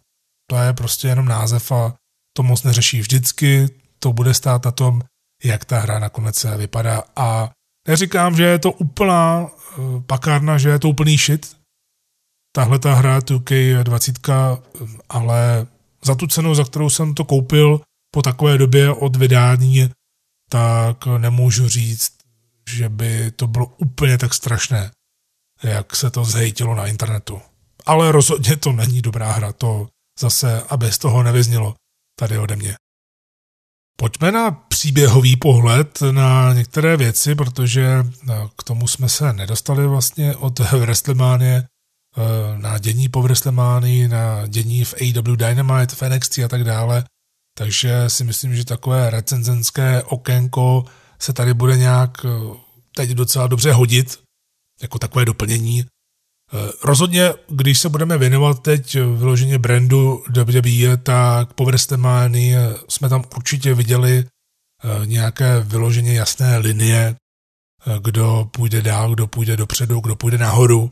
[0.49, 1.93] To je prostě jenom název a
[2.37, 5.01] to moc neřeší vždycky, to bude stát na tom,
[5.43, 7.03] jak ta hra nakonec vypadá.
[7.15, 7.51] A
[7.87, 11.55] neříkám, že je to úplná eh, pakárna, že je to úplný shit,
[12.55, 14.61] tahle ta hra 2K20,
[15.09, 15.67] ale
[16.03, 17.81] za tu cenu, za kterou jsem to koupil
[18.13, 19.89] po takové době od vydání,
[20.53, 22.11] tak nemůžu říct,
[22.69, 24.91] že by to bylo úplně tak strašné,
[25.63, 27.41] jak se to zhejtilo na internetu.
[27.85, 29.87] Ale rozhodně to není dobrá hra, to
[30.19, 31.75] zase, aby z toho nevyznělo
[32.19, 32.75] tady ode mě.
[33.97, 38.03] Pojďme na příběhový pohled na některé věci, protože
[38.57, 41.61] k tomu jsme se nedostali vlastně od WrestleMania
[42.17, 47.03] Eh, na dění po WrestleMania, na dění v AW Dynamite, v NXT a tak dále.
[47.57, 50.85] Takže si myslím, že takové recenzenské okénko
[51.19, 52.29] se tady bude nějak eh,
[52.95, 54.19] teď docela dobře hodit,
[54.81, 55.79] jako takové doplnění.
[55.81, 63.23] Eh, rozhodně, když se budeme věnovat teď vyloženě brandu WWE, tak po WrestleMania jsme tam
[63.35, 64.25] určitě viděli
[65.05, 67.15] nějaké vyloženě jasné linie,
[68.01, 70.91] kdo půjde dál, kdo půjde dopředu, kdo půjde nahoru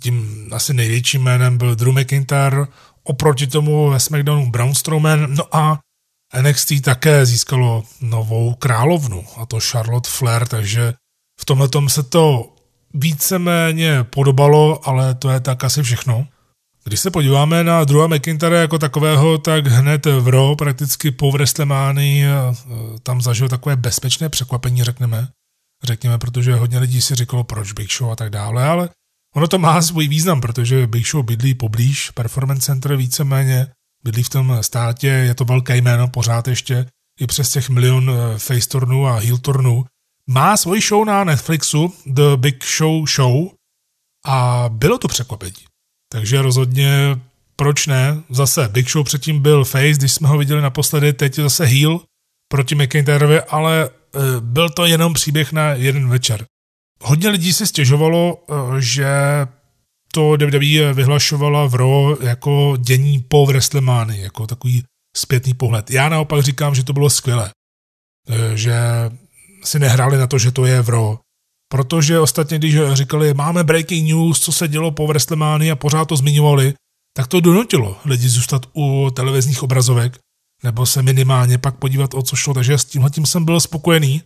[0.00, 2.66] tím asi největším jménem byl Drew McIntyre,
[3.04, 5.78] oproti tomu ve SmackDownu Braun Strowman, no a
[6.40, 10.94] NXT také získalo novou královnu, a to Charlotte Flair, takže
[11.40, 12.54] v tomhle se to
[12.94, 16.26] víceméně podobalo, ale to je tak asi všechno.
[16.84, 22.24] Když se podíváme na Drewa McIntyre jako takového, tak hned v Raw, prakticky po WrestleManii,
[23.02, 25.28] tam zažil takové bezpečné překvapení, řekneme.
[25.84, 28.88] Řekněme, protože hodně lidí si říkalo, proč Big Show a tak dále, ale
[29.34, 33.66] Ono to má svůj význam, protože Big Show bydlí poblíž Performance Center víceméně,
[34.04, 36.86] bydlí v tom státě, je to velké jméno pořád ještě,
[37.20, 39.84] i přes těch milion eh, face turnů a heel turnů.
[40.30, 43.48] Má svoji show na Netflixu, The Big Show Show,
[44.26, 45.64] a bylo to překvapení.
[46.12, 47.20] Takže rozhodně,
[47.56, 48.22] proč ne?
[48.30, 52.00] Zase Big Show předtím byl face, když jsme ho viděli naposledy, teď je zase heel
[52.48, 56.46] proti McIntyrovi, ale eh, byl to jenom příběh na jeden večer.
[57.04, 59.08] Hodně lidí si stěžovalo, eh, že
[60.12, 64.84] to WWE vyhlašovala v Raw jako dění po WrestleMania, jako takový
[65.16, 65.90] zpětný pohled.
[65.90, 67.50] Já naopak říkám, že to bylo skvělé,
[68.28, 68.74] eh, že
[69.64, 71.16] si nehráli na to, že to je v Raw.
[71.72, 76.16] Protože ostatně, když říkali, máme breaking news, co se dělo po WrestleMania a pořád to
[76.16, 76.74] zmiňovali,
[77.16, 80.18] tak to donutilo lidi zůstat u televizních obrazovek
[80.62, 82.54] nebo se minimálně pak podívat, o co šlo.
[82.54, 84.22] Takže s tímhle tím jsem byl spokojený.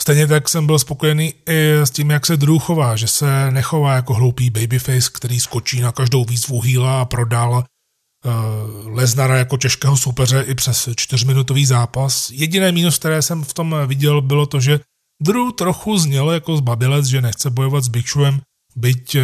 [0.00, 3.94] Stejně tak jsem byl spokojený i s tím, jak se Drew chová, že se nechová
[3.94, 9.96] jako hloupý babyface, který skočí na každou výzvu hýla a prodal uh, Leznara jako těžkého
[9.96, 12.30] soupeře i přes čtyřminutový zápas.
[12.30, 14.80] Jediné mínus, které jsem v tom viděl, bylo to, že
[15.22, 18.40] Drew trochu zněl jako zbabilec, že nechce bojovat s Big Showem,
[18.76, 19.22] byť uh,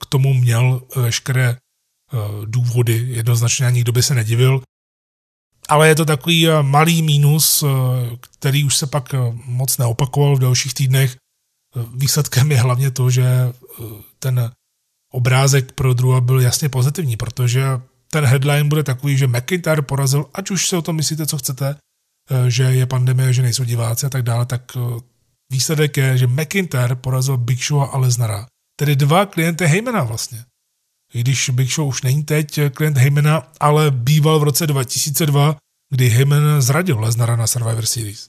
[0.00, 1.56] k tomu měl veškeré
[2.12, 4.62] uh, důvody, jednoznačně ani nikdo by se nedivil
[5.68, 7.66] ale je to takový eh, malý mínus, eh,
[8.20, 11.16] který už se pak eh, moc neopakoval v dalších týdnech.
[11.94, 13.52] Výsledkem je hlavně to, že
[14.18, 14.50] ten
[15.12, 17.64] obrázek pro druha byl jasně pozitivní, protože
[18.10, 21.76] ten headline bude takový, že McIntyre porazil, ať už si o tom myslíte, co chcete,
[22.48, 24.62] že je pandemie, že nejsou diváci a tak dále, tak
[25.50, 28.46] výsledek je, že McIntyre porazil Big Show a Leznara.
[28.76, 30.44] Tedy dva klienty Heymana vlastně.
[31.14, 35.56] I když Big Show už není teď klient Heymana, ale býval v roce 2002,
[35.90, 38.28] kdy Heyman zradil Leznara na Survivor Series.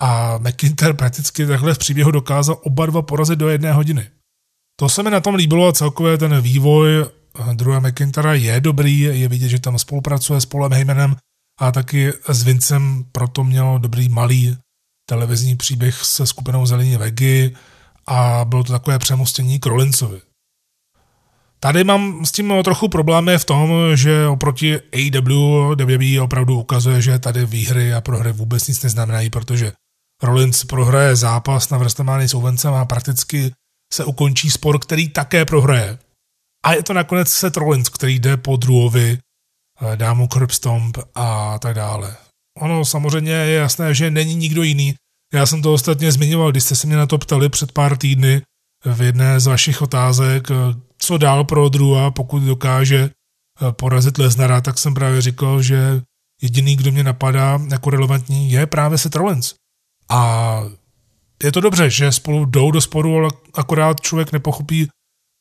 [0.00, 4.10] A McIntyre prakticky takhle v příběhu dokázal oba dva porazit do jedné hodiny.
[4.80, 7.04] To se mi na tom líbilo a celkově ten vývoj
[7.54, 11.16] druhé McIntyre je dobrý, je vidět, že tam spolupracuje s Polem Heymanem
[11.60, 14.56] a taky s Vincem proto měl dobrý malý
[15.08, 17.56] televizní příběh se skupinou Zelení Vegy
[18.06, 20.20] a bylo to takové přemostění k Rollinsovi.
[21.66, 27.18] Tady mám s tím trochu problémy v tom, že oproti AEW WWE opravdu ukazuje, že
[27.18, 29.72] tady výhry a prohry vůbec nic neznamenají, protože
[30.22, 33.52] Rollins prohraje zápas na WrestleMania s Owencem a prakticky
[33.94, 35.98] se ukončí spor, který také prohraje.
[36.64, 40.98] A je to nakonec Seth Rollins, který jde po druhovi, eh, dá mu curb stomp
[41.14, 42.16] a tak dále.
[42.58, 44.94] Ono samozřejmě je jasné, že není nikdo jiný.
[45.34, 48.42] Já jsem to ostatně zmiňoval, když jste se mě na to ptali před pár týdny
[48.94, 50.54] v jedné z vašich otázek, eh,
[50.98, 56.02] co dál pro druha, pokud dokáže eh, porazit Lesnara, tak jsem právě říkal, že
[56.42, 59.54] jediný, kdo mě napadá jako relevantní, je právě Seth Rollins.
[60.08, 60.62] A
[61.42, 64.88] je to dobře, že spolu jdou do sporu, ale akorát člověk nepochopí,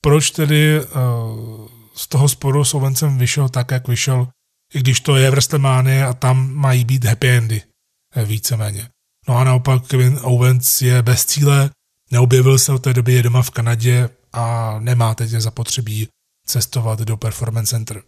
[0.02, 4.28] proč tedy uh, z toho sporu s Owencem vyšel tak, jak vyšel,
[4.74, 7.62] i když to je v a tam mají být happy endy,
[8.16, 8.90] eh, víceméně.
[9.28, 11.70] No a naopak Kevin Owens je bez cíle,
[12.16, 16.08] neobjevil se od té doby, je doma v Kanadě a nemá teď zapotřebí
[16.46, 18.02] cestovat do Performance Center.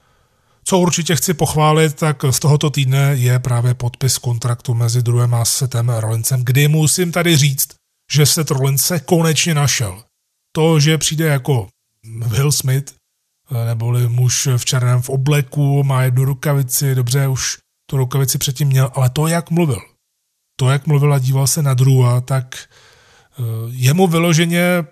[0.64, 5.46] Co určitě chci pochválit, tak z tohoto týdne je právě podpis kontraktu mezi druhým a
[5.46, 7.68] Setem Rollinsem, kdy musím tady říct,
[8.12, 10.04] že Seth Rollins se konečně našel.
[10.56, 11.68] To, že přijde jako
[12.28, 12.96] Will Smith,
[13.66, 17.58] neboli muž v černém v obleku, má jednu rukavici, dobře, už
[17.90, 19.82] tu rukavici předtím měl, ale to, jak mluvil,
[20.60, 22.87] to, jak mluvil a díval se na druhá, tak eh,
[23.72, 24.84] jemu vyloženě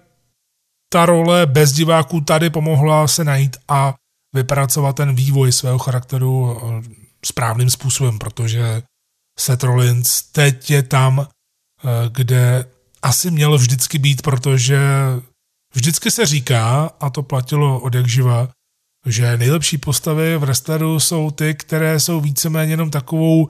[0.89, 3.95] ta role bez diváků tady pomohla se najít a
[4.35, 6.83] vypracovat ten vývoj svého charakteru eh,
[7.25, 8.81] správným způsobem, protože
[9.39, 11.29] Seth Rollins teď je tam, eh,
[12.11, 12.65] kde
[13.01, 14.79] asi měl vždycky být, protože
[15.73, 18.49] vždycky se říká, a to platilo od jak živa,
[19.05, 23.47] že nejlepší postavy v wrestleru jsou ty, které jsou víceméně jenom takovou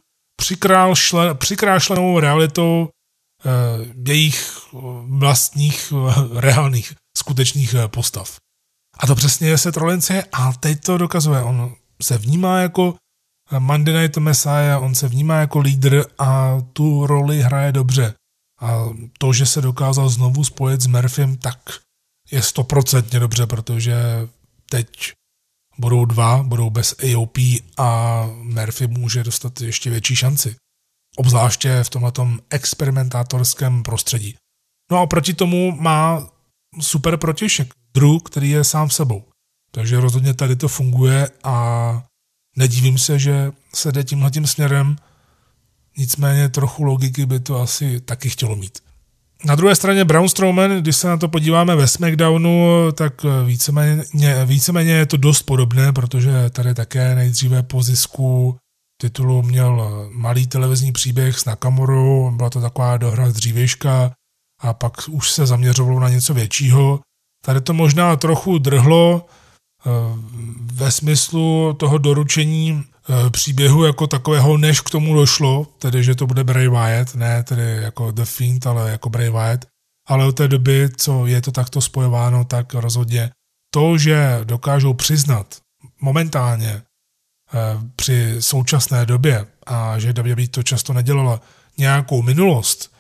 [1.38, 2.90] přikrášlenou realitou
[4.08, 4.60] jejich
[5.04, 5.94] vlastních
[6.36, 8.38] reálných skutečných postav.
[8.98, 11.42] A to přesně je Seth Rollins je a teď to dokazuje.
[11.42, 12.96] On se vnímá jako
[13.60, 18.14] Monday Night Messiah, on se vnímá jako lídr a tu roli hraje dobře.
[18.62, 18.86] A
[19.18, 21.60] to, že se dokázal znovu spojit s Murphym, tak
[22.32, 23.96] je stoprocentně dobře, protože
[24.70, 25.14] teď
[25.78, 27.38] budou dva, budou bez AOP
[27.78, 30.56] a Murphy může dostat ještě větší šanci.
[31.18, 34.36] Obzvláště v tomto experimentátorském prostředí.
[34.92, 36.28] No a proti tomu má
[36.82, 37.74] super protěšek.
[37.94, 39.24] Drew, který je sám sebou.
[39.72, 42.04] Takže rozhodně tady to funguje a
[42.58, 44.96] nedívím se, že se jde tímhletím směrem,
[45.98, 48.80] nicméně trochu logiky by to asi taky chtělo mít.
[49.46, 54.04] Na druhé straně Braun Strowman, když se na to podíváme ve SmackDownu, tak víceméně,
[54.46, 58.58] víceméně je to dost podobné, protože tady také nejdříve po zisku
[59.02, 59.82] titulu měl
[60.12, 64.12] malý televizní příběh s Nakamurou, byla to taková dohra z dřívějška
[64.62, 67.00] a pak už se zaměřovalo na něco většího.
[67.46, 69.90] Tady to možná trochu drhlo eh,
[70.74, 76.28] ve smyslu toho doručení eh, příběhu jako takového, než k tomu došlo, tedy že to
[76.28, 79.66] bude Bray Wyatt, ne tedy jako The Fiend, ale jako Bray Wyatt.
[80.08, 83.32] Ale od té doby, co je to takto spojováno, tak rozhodně
[83.74, 85.58] to, že dokážou přiznat
[86.02, 86.82] momentálně eh,
[87.96, 91.42] při současné době a že WWE to často nedělala
[91.78, 92.94] nějakou minulost,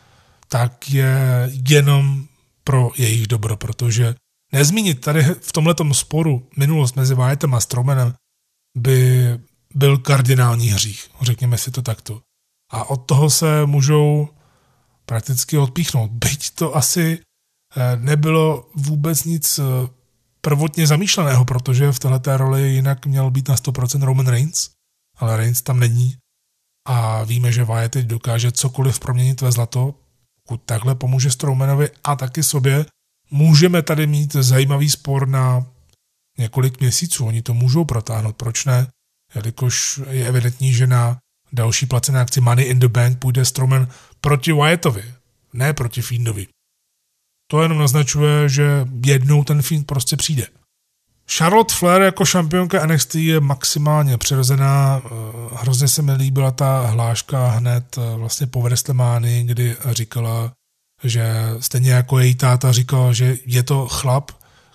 [0.47, 2.25] tak je jenom
[2.63, 4.15] pro jejich dobro, protože
[4.55, 8.13] Nezmínit tady v tomto sporu minulost mezi Wyattem a Strowmanem
[8.77, 9.27] by
[9.75, 12.21] byl kardinální hřích, řekněme si to takto.
[12.71, 14.29] A od toho se můžou
[15.05, 16.11] prakticky odpíchnout.
[16.11, 19.63] Byť to asi eh, nebylo vůbec nic eh,
[20.45, 24.69] prvotně zamýšleného, protože v této roli jinak měl být na 100% Roman Reigns,
[25.17, 26.17] ale Reigns tam není.
[26.87, 29.95] A víme, že Wyatt teď dokáže cokoliv proměnit ve zlato,
[30.43, 32.85] pokud takhle pomůže Strowmanovi a taky sobě,
[33.31, 35.65] můžeme tady mít zajímavý spor na
[36.37, 37.25] několik měsíců.
[37.25, 38.87] Oni to můžou protáhnout, proč ne?
[39.35, 41.17] Jelikož je evidentní, že na
[41.53, 43.87] další placené akci Money in the Bank půjde Strowman
[44.21, 45.13] proti Wyattovi,
[45.53, 46.47] ne proti Fiendovi.
[47.47, 50.47] To jenom naznačuje, že jednou ten Fiend prostě přijde.
[51.31, 55.01] Charlotte Flair jako šampionka NXT je maximálně přirozená.
[55.05, 55.09] Eh,
[55.55, 60.51] hrozně se mi líbila ta hláška hned eh, vlastně po WrestleManii, kdy říkala,
[61.03, 64.31] že stejně jako její táta říkal, že je to chlap,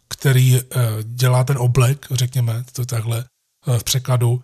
[0.09, 0.63] který eh,
[1.05, 3.25] dělá ten oblek, řekněme to takhle
[3.79, 4.41] v překladu,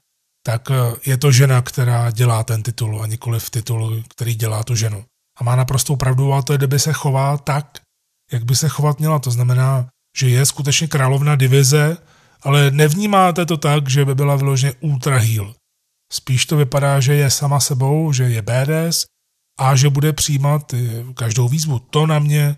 [0.46, 0.68] tak
[1.06, 5.04] je to žena, která dělá ten titul a nikoli v titul, který dělá tu ženu.
[5.38, 7.78] A má naprostou pravdu a to je, kdyby se chová tak,
[8.32, 9.18] jak by se chovat měla.
[9.18, 11.96] To znamená, že je skutečně královna divize,
[12.42, 15.54] ale nevnímáte to tak, že by byla vyloženě ultra heel.
[16.12, 19.04] Spíš to vypadá, že je sama sebou, že je badass
[19.58, 20.74] a že bude přijímat
[21.14, 21.78] každou výzvu.
[21.78, 22.56] To na mě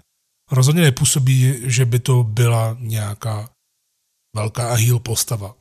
[0.50, 3.50] rozhodně nepůsobí, že by to byla nějaká
[4.36, 5.54] velká heel postava.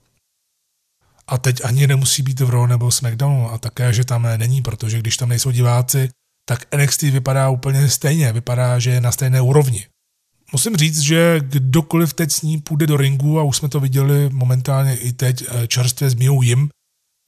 [1.27, 4.99] A teď ani nemusí být v Raw nebo SmackDownu a také, že tam není, protože
[4.99, 6.09] když tam nejsou diváci,
[6.45, 9.85] tak NXT vypadá úplně stejně, vypadá, že je na stejné úrovni.
[10.51, 14.29] Musím říct, že kdokoliv teď s ní půjde do ringu, a už jsme to viděli
[14.29, 16.69] momentálně i teď eh, čerstvě s Miou Jim,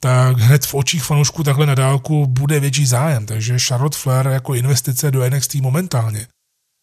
[0.01, 3.25] tak hned v očích fanoušků takhle na dálku bude větší zájem.
[3.25, 6.27] Takže Charlotte Flair jako investice do NXT momentálně,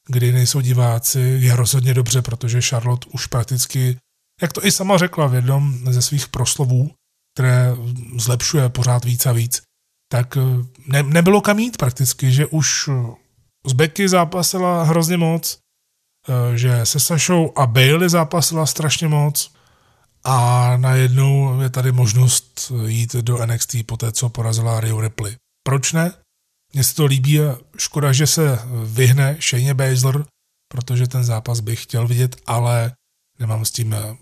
[0.08, 3.96] kdy nejsou diváci, je rozhodně dobře, protože Charlotte už prakticky,
[4.42, 6.90] jak to i sama řekla v jednom ze svých proslovů,
[7.34, 7.72] které
[8.18, 9.62] zlepšuje pořád víc a víc,
[10.12, 10.40] tak eh,
[10.86, 12.88] ne, nebylo kam jít prakticky, že už
[13.66, 15.58] z Becky zápasila hrozně moc,
[16.54, 19.52] že se Sašou a Bailey zápasila strašně moc
[20.24, 25.36] a najednou je tady možnost jít do NXT po té, co porazila Rio Ripley.
[25.62, 26.12] Proč ne?
[26.74, 30.24] Mně se to líbí a škoda, že se vyhne Shane Baszler,
[30.72, 32.92] protože ten zápas bych chtěl vidět, ale
[33.38, 34.16] nemám s tím eh,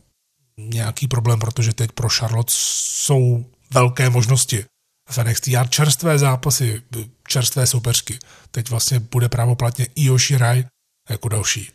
[0.59, 4.65] nějaký problém, protože teď pro Charlotte jsou velké možnosti
[5.11, 6.83] v NXT a čerstvé zápasy,
[7.29, 8.19] čerstvé soupeřky.
[8.51, 10.65] Teď vlastně bude právoplatně Io Shirai
[11.11, 11.73] jako další.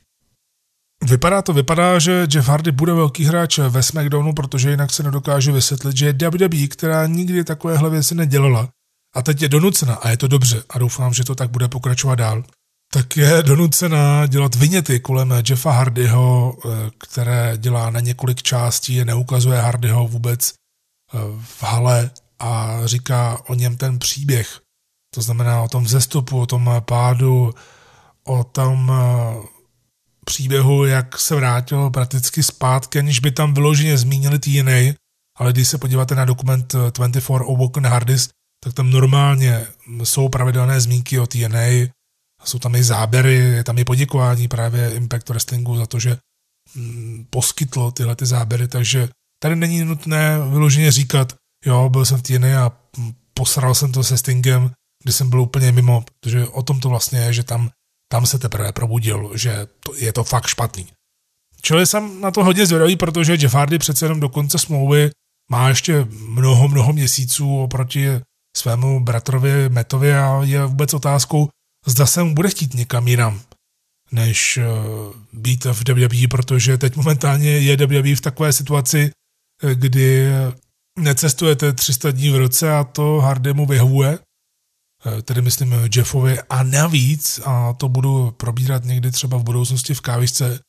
[1.04, 5.52] Vypadá to, vypadá, že Jeff Hardy bude velký hráč ve SmackDownu, protože jinak se nedokáže
[5.52, 8.70] vysvětlit, že WWE, která nikdy takovéhle věci nedělala,
[9.16, 12.16] a teď je donucena, a je to dobře, a doufám, že to tak bude pokračovat
[12.16, 12.44] dál,
[12.94, 19.60] tak je donucena dělat vyněty kolem Jeffa Hardyho, eh, které dělá na několik částí, neukazuje
[19.60, 24.60] Hardyho vůbec eh, v hale a říká o něm ten příběh.
[25.16, 27.54] To znamená o tom vzestupu, o tom pádu,
[28.24, 29.59] o tom eh,
[30.30, 34.94] příběhu, jak se vrátil prakticky zpátky, aniž by tam vyloženě zmínili TNA,
[35.38, 38.30] ale když se podíváte na dokument 24 o Woken Hardys,
[38.64, 39.68] tak tam normálně
[40.04, 41.90] jsou pravidelné zmínky o TNA,
[42.46, 46.18] jsou tam i záběry, je tam i poděkování právě Impact Wrestlingu za to, že
[46.76, 49.10] mm, poskytlo tyhle ty záběry, takže
[49.42, 51.34] tady není nutné vyloženě říkat,
[51.66, 52.72] jo, byl jsem v TNA a
[53.34, 54.72] posral jsem to se Stingem,
[55.04, 57.70] kdy jsem byl úplně mimo, protože o tom to vlastně je, že tam
[58.12, 60.88] tam se teprve probudil, že to, je to fakt špatný.
[61.62, 65.12] Čili jsem na to hodně zvědavý, protože Jeff Hardy přece jenom do konce smlouvy
[65.52, 68.08] má ještě mnoho, mnoho měsíců oproti
[68.58, 71.50] svému bratrovi Metovi a je vůbec otázkou,
[71.86, 73.42] zda se mu bude chtít někam jinam,
[74.12, 79.12] než uh, být v WWE, protože teď momentálně je WWE v takové situaci,
[79.64, 80.28] eh, kdy
[81.00, 84.29] necestujete 300 dní v roce a to Hardemu vyhovuje, Eh,
[85.24, 90.60] tedy myslím Jeffovi a navíc, a to budu probírat někdy třeba v budoucnosti v kávisce,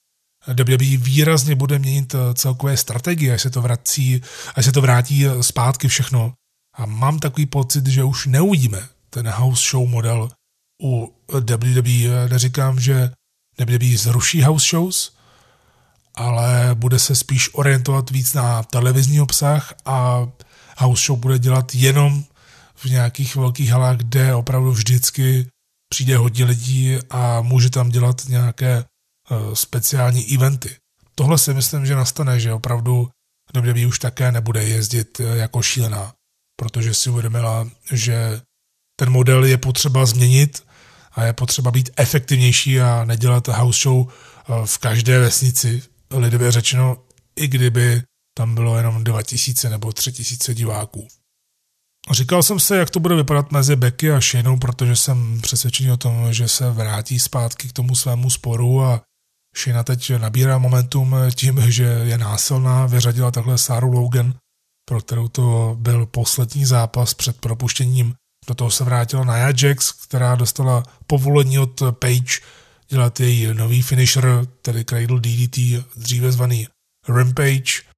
[0.46, 4.22] WWE výrazně bude měnit eh, celkové strategie, až se to vrací,
[4.54, 6.32] až se to vrátí eh, zpátky všechno.
[6.74, 10.30] A mám takový pocit, že už neuvidíme ten house show model
[10.82, 12.28] u WWE.
[12.28, 13.10] Neříkám, že
[13.58, 15.12] WWE zruší house shows,
[16.14, 20.28] ale bude se spíš orientovat víc na televizní obsah a
[20.78, 22.24] house show bude dělat jenom
[22.84, 25.46] v nějakých velkých halách, kde opravdu vždycky
[25.88, 28.84] přijde hodně lidí a může tam dělat nějaké
[29.30, 30.76] uh, speciální eventy.
[31.14, 33.08] Tohle si myslím, že nastane, že opravdu
[33.54, 36.14] WWE už také nebude jezdit uh, jako šílená,
[36.56, 38.40] protože si uvědomila, že
[38.96, 40.64] ten model je potřeba změnit
[41.12, 46.96] a je potřeba být efektivnější a nedělat house show uh, v každé vesnici, lidově řečeno,
[47.36, 48.02] i kdyby
[48.38, 51.08] tam bylo jenom 2000 nebo 3000 diváků.
[52.10, 55.96] Říkal jsem se, jak to bude vypadat mezi Becky a Shaneou, protože jsem přesvědčený o
[55.96, 59.02] tom, že se vrátí zpátky k tomu svému sporu a
[59.56, 64.34] Shayna teď nabírá momentum tím, že je násilná, vyřadila takhle Saru Logan,
[64.88, 68.14] pro kterou to byl poslední zápas před propuštěním.
[68.48, 72.40] Do toho se vrátila Nia Jax, která dostala povolení od Page
[72.88, 75.58] dělat její nový finisher, tedy Cradle DDT,
[75.96, 76.68] dříve zvaný
[77.08, 77.89] Rampage.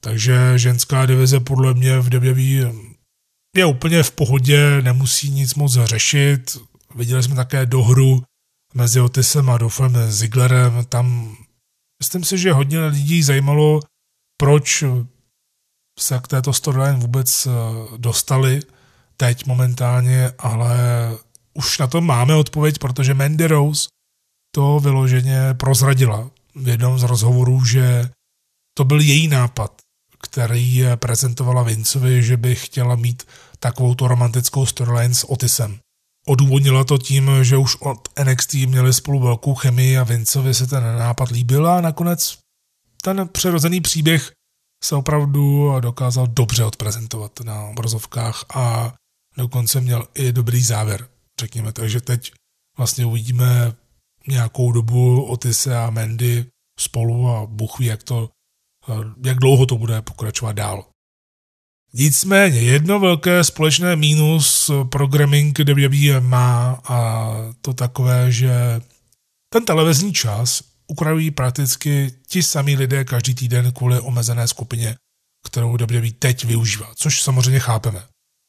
[0.00, 2.72] Takže ženská divize podle mě v WWE
[3.56, 6.58] je úplně v pohodě, nemusí nic moc řešit.
[6.94, 8.22] Viděli jsme také dohru
[8.74, 11.36] mezi Otisem a Dolphem Zigglerem, tam
[12.00, 13.80] Myslím si, že hodně lidí zajímalo,
[14.36, 14.84] proč
[15.98, 17.50] se k této storyline vůbec eh,
[17.96, 18.62] dostali
[19.16, 20.76] teď momentálně, ale
[21.54, 23.88] už na to máme odpověď, protože Mandy Rose
[24.54, 28.10] to vyloženě prozradila v jednom z rozhovorů, že
[28.76, 29.82] to byl její nápad,
[30.28, 33.22] který prezentovala Vincovi, že by chtěla mít
[33.58, 35.78] takovou romantickou storyline s Otisem.
[36.26, 40.82] Odůvodnila to tím, že už od NXT měli spolu velkou chemii a Vincovi se ten
[40.98, 42.38] nápad líbil a nakonec
[43.02, 44.32] ten přirozený příběh
[44.84, 48.94] se opravdu dokázal dobře odprezentovat na obrazovkách a
[49.36, 51.08] dokonce měl i dobrý závěr,
[51.40, 51.72] řekněme.
[51.72, 52.32] Takže teď
[52.78, 53.74] vlastně uvidíme
[54.28, 56.46] nějakou dobu Otise a Mandy
[56.80, 58.30] spolu a Bůh ví, jak, to,
[59.24, 60.84] jak dlouho to bude pokračovat dál.
[61.94, 67.30] Nicméně jedno velké společné mínus programming WWE má a
[67.60, 68.80] to takové, že
[69.52, 74.96] ten televizní čas ukrajují prakticky ti samí lidé každý týden kvůli omezené skupině,
[75.46, 78.02] kterou WWE teď využívá, což samozřejmě chápeme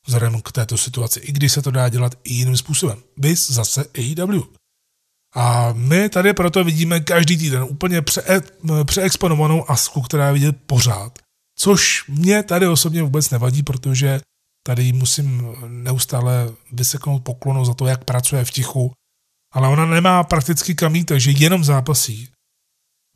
[0.07, 3.03] vzhledem k této situaci, i když se to dá dělat i jiným způsobem.
[3.17, 4.43] Vys zase AEW.
[5.38, 8.41] A my tady proto vidíme každý týden úplně pře-
[8.85, 11.19] přeexponovanou asku, která je vidět pořád.
[11.59, 14.19] Což mě tady osobně vůbec nevadí, protože
[14.67, 18.91] tady musím neustále vyseknout poklonu za to, jak pracuje v tichu,
[19.53, 22.29] ale ona nemá prakticky kam jít, takže jenom zápasí.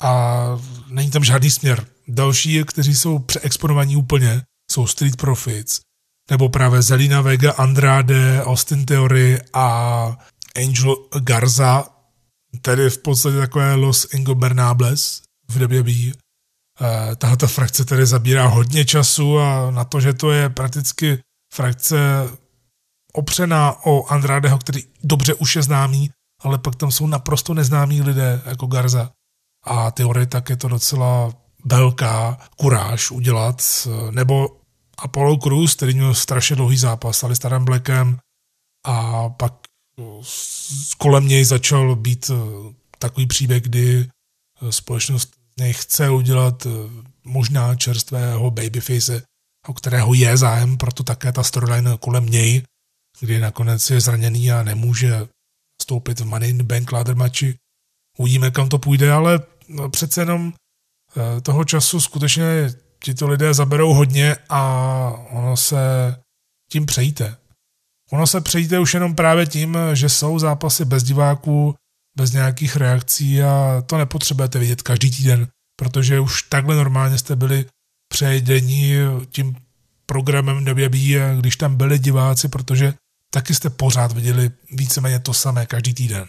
[0.01, 0.43] A
[0.87, 1.85] není tam žádný směr.
[2.07, 4.41] Další, kteří jsou přeexponovaní úplně,
[4.71, 5.79] jsou Street Profits,
[6.29, 10.17] nebo právě Zelina Vega, Andrade, Austin Theory a
[10.55, 11.85] Angel Garza,
[12.61, 16.11] tedy v podstatě takové Los Ingobernables v WWE.
[16.81, 21.19] Eh, tahle frakce tedy zabírá hodně času a na to, že to je prakticky
[21.53, 21.97] frakce
[23.13, 28.41] opřená o Andradeho, který dobře už je známý, ale pak tam jsou naprosto neznámí lidé
[28.45, 29.11] jako Garza.
[29.65, 31.33] A teorie tak je to docela
[31.65, 34.57] velká kuráž udělat, nebo
[34.97, 38.17] Apollo Crews, který měl strašně dlouhý zápas s Alistairem Blackem
[38.85, 39.53] a pak
[40.97, 44.07] kolem něj začal být eh, takový příběh, kdy
[44.61, 46.69] eh, společnost nechce udělat eh,
[47.23, 49.23] možná čerstvého babyface,
[49.67, 52.63] o kterého je zájem, proto také ta storyline kolem něj,
[53.19, 55.27] kdy nakonec je zraněný a nemůže
[55.81, 57.55] stoupit v Money in the Bank ladder matchi.
[58.17, 60.53] Uvidíme, kam to půjde, ale no, přece jenom
[61.43, 62.73] toho času skutečně
[63.03, 64.61] tito lidé zaberou hodně a
[65.29, 65.77] ono se
[66.71, 67.37] tím přejíte.
[68.11, 71.75] Ono se přejíte už jenom právě tím, že jsou zápasy bez diváků,
[72.17, 77.65] bez nějakých reakcí a to nepotřebujete vidět každý týden, protože už takhle normálně jste byli
[78.07, 78.93] přejedení
[79.29, 79.55] tím
[80.05, 82.93] programem WWE, když tam byli diváci, protože
[83.29, 86.25] taky jste pořád viděli víceméně to samé každý týden.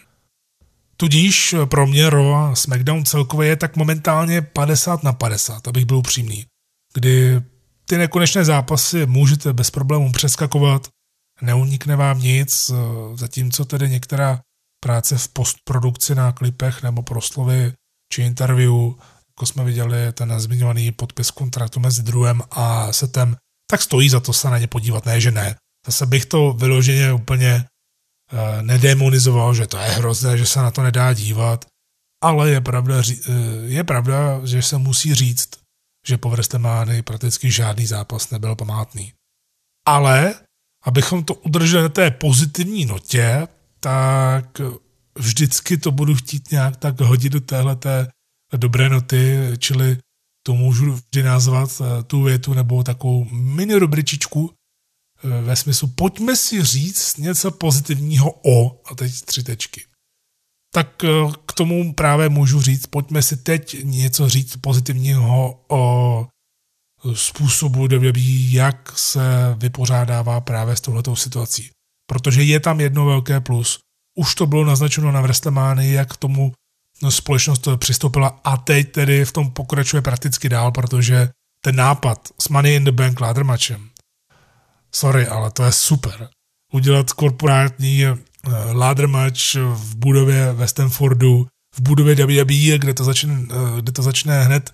[0.96, 5.96] Tudíž pro mě Raw a SmackDown celkově je tak momentálně 50 na 50, abych byl
[5.96, 6.46] upřímný
[6.94, 7.42] kdy
[7.84, 10.88] ty nekonečné zápasy můžete bez problémů přeskakovat,
[11.42, 12.74] neunikne vám nic, eh,
[13.16, 14.40] zatímco tedy některá
[14.84, 17.72] práce v postprodukci na klipech nebo proslovy
[18.12, 18.72] či interview,
[19.28, 23.36] jako jsme viděli ten zmiňovaný podpis kontraktu mezi druhém a setem,
[23.70, 25.56] tak stojí za to se na ně podívat, ne že ne.
[25.86, 27.64] Zase bych to vyloženě úplně
[28.32, 31.64] eh, nedemonizoval, že to je hrozné, že se na to nedá dívat,
[32.22, 33.32] ale je pravda, eh,
[33.64, 35.50] je pravda že se musí říct,
[36.06, 39.12] že po Vrstemány prakticky žádný zápas nebyl památný.
[39.86, 40.34] Ale,
[40.82, 43.48] abychom to udrželi na té pozitivní notě,
[43.80, 44.60] tak
[45.18, 48.08] vždycky to budu chtít nějak tak hodit do téhleté
[48.56, 49.98] dobré noty, čili
[50.42, 56.36] to můžu vždy nazvat eh, tu větu nebo takovou mini rubričičku eh, ve smyslu pojďme
[56.36, 59.84] si říct něco pozitivního o, a teď tři tečky.
[60.74, 61.08] Tak eh,
[61.46, 66.26] k tomu právě můžu říct, pojďme si teď něco říct pozitivního o
[67.14, 71.70] způsobu WWE, jak se vypořádává právě s touhletou situací.
[72.06, 73.78] Protože je tam jedno velké plus.
[74.18, 76.52] Už to bylo naznačeno na WrestleManii, jak k tomu
[77.08, 81.30] společnost přistoupila a teď tedy v tom pokračuje prakticky dál, protože
[81.64, 83.90] ten nápad s Money in the Bank ladder matchem,
[84.94, 86.28] sorry, ale to je super.
[86.72, 88.04] Udělat korporátní
[88.48, 93.92] Eh, ladder match v budově ve Stanfordu, v budově WWE, kde to začne, eh, kde
[93.92, 94.72] to začne hned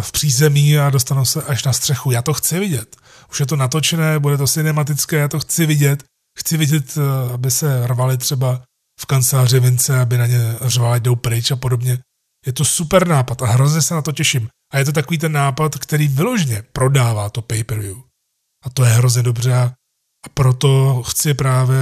[0.00, 2.10] v přízemí a dostanu se až na střechu.
[2.10, 2.96] Já to chci vidět.
[3.30, 6.04] Už je to natočené, bude to cinematické, já to chci vidět.
[6.38, 6.98] Chci vidět,
[7.34, 8.62] aby se rvali třeba
[9.00, 11.98] v kanceláři Vince, aby na ně řvali, jdou pryč a podobně.
[12.46, 14.48] Je to super nápad a hrozně se na to těším.
[14.72, 17.96] A je to takový ten nápad, který vyložně prodává to pay-per-view.
[18.64, 19.72] A to je hrozně dobře a
[20.34, 21.78] proto chci právě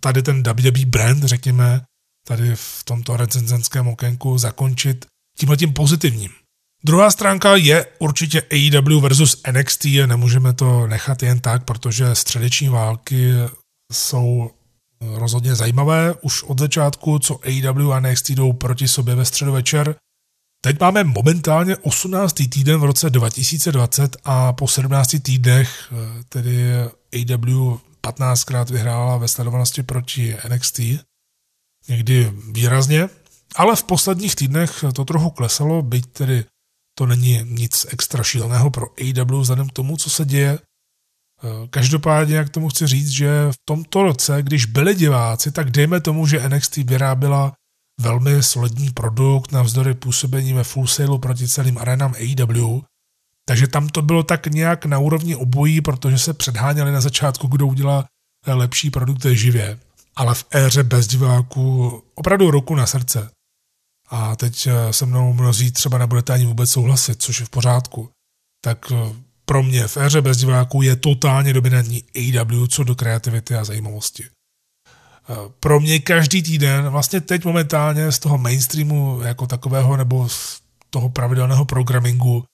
[0.00, 1.82] tady ten WWE brand, řekněme,
[2.26, 5.06] tady v tomto recenzenském okénku zakončit
[5.38, 6.30] tímhletím pozitivním.
[6.84, 13.32] Druhá stránka je určitě AEW versus NXT, nemůžeme to nechat jen tak, protože středeční války
[13.92, 14.50] jsou
[15.00, 19.94] rozhodně zajímavé už od začátku, co AEW a NXT jdou proti sobě ve středu večer.
[20.64, 22.34] Teď máme momentálně 18.
[22.34, 25.92] týden v roce 2020 a po 17 týdnech
[26.28, 26.72] tedy
[27.12, 30.80] AEW 15krát vyhrála ve sledovanosti proti NXT,
[31.88, 33.08] někdy výrazně,
[33.56, 36.44] ale v posledních týdnech to trochu klesalo, byť tedy
[36.98, 40.58] to není nic extra šíleného pro AEW vzhledem k tomu, co se děje.
[41.70, 46.26] Každopádně, jak tomu chci říct, že v tomto roce, když byli diváci, tak dejme tomu,
[46.26, 47.52] že NXT vyrábila
[48.00, 52.80] velmi solidní produkt navzdory působení ve full sale proti celým arenám AEW,
[53.48, 57.66] takže tam to bylo tak nějak na úrovni obojí, protože se předháněli na začátku, kdo
[57.66, 58.04] udělá
[58.46, 59.78] lepší produkt živě.
[60.16, 63.30] Ale v éře bez diváků opravdu ruku na srdce.
[64.10, 68.10] A teď eh, se mnou mnozí třeba nebudete ani vůbec souhlasit, což je v pořádku.
[68.64, 73.54] Tak eh, pro mě v éře bez diváků je totálně dominantní AW co do kreativity
[73.54, 74.24] a zajímavosti.
[74.24, 80.60] Eh, pro mě každý týden, vlastně teď momentálně z toho mainstreamu jako takového nebo z
[80.90, 82.44] toho pravidelného programingu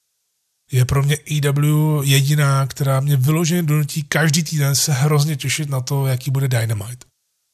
[0.73, 5.81] je pro mě EW jediná, která mě vyloženě donutí každý týden se hrozně těšit na
[5.81, 7.07] to, jaký bude Dynamite.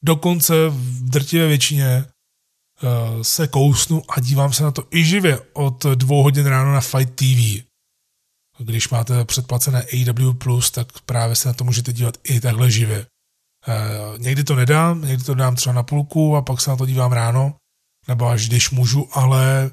[0.04, 2.04] Dokonce v drtivé většině
[3.22, 7.14] se kousnu a dívám se na to i živě od dvou hodin ráno na Fight
[7.14, 7.64] TV.
[8.58, 13.06] Když máte předplacené AW+, tak právě se na to můžete dívat i takhle živě.
[13.68, 16.86] Uh, někdy to nedám, někdy to dám třeba na půlku a pak se na to
[16.86, 17.54] dívám ráno,
[18.08, 19.70] nebo až když můžu, ale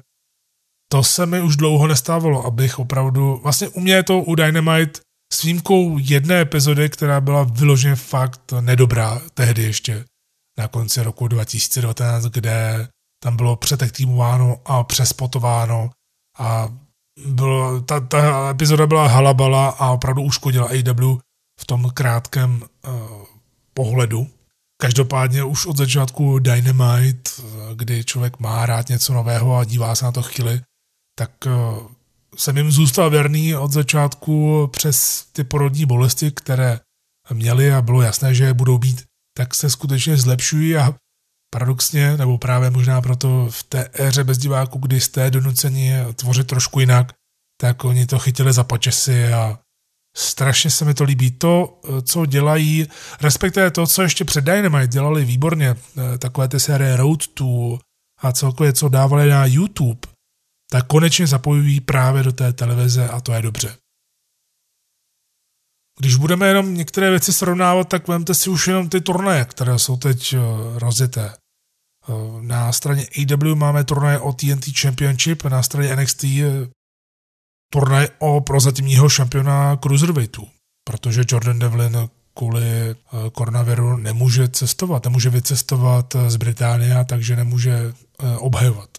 [0.90, 5.00] to se mi už dlouho nestávalo, abych opravdu, vlastně u mě je to u Dynamite
[5.32, 10.04] s výjimkou jedné epizody, která byla vyloženě fakt nedobrá tehdy ještě
[10.58, 12.88] na konci roku 2019, kde
[13.22, 15.90] tam bylo přetektýmováno a přespotováno
[16.38, 16.68] a
[17.26, 21.18] bylo, ta, ta epizoda byla halabala a opravdu uškodila AW
[21.60, 22.92] v tom krátkém uh,
[23.74, 24.26] pohledu.
[24.80, 27.30] Každopádně už od začátku Dynamite,
[27.74, 30.60] kdy člověk má rád něco nového a dívá se na to chvíli,
[31.18, 31.50] tak eh,
[32.36, 36.80] jsem jim zůstal věrný od začátku přes ty porodní bolesti, které
[37.32, 39.04] měli a bylo jasné, že budou být,
[39.36, 40.94] tak se skutečně zlepšují a
[41.50, 46.80] paradoxně, nebo právě možná proto v té éře bez diváků, kdy jste donuceni tvořit trošku
[46.80, 47.12] jinak,
[47.60, 49.58] tak oni to chytili za pačesy a
[50.16, 51.30] strašně se mi to líbí.
[51.30, 52.86] To, co dělají,
[53.20, 55.76] respektive to, co ještě před Dynamite dělali výborně,
[56.14, 57.78] eh, takové ty série Road to
[58.22, 60.00] a celkově, co dávali na YouTube,
[60.70, 63.76] tak konečně zapojují právě do té televize a to je dobře.
[65.98, 69.96] Když budeme jenom některé věci srovnávat, tak vemte si už jenom ty turnaje, které jsou
[69.96, 70.38] teď eh,
[70.78, 71.32] rozjeté.
[71.32, 76.24] Eh, na straně AW máme turnaje o TNT Championship, na straně NXT
[77.72, 80.48] turnaj o prozatímního šampiona Cruiserweightu,
[80.84, 82.94] protože Jordan Devlin kvůli eh,
[83.32, 87.94] koronaviru nemůže cestovat, nemůže vycestovat z Británie, takže nemůže
[88.38, 88.90] obhajovat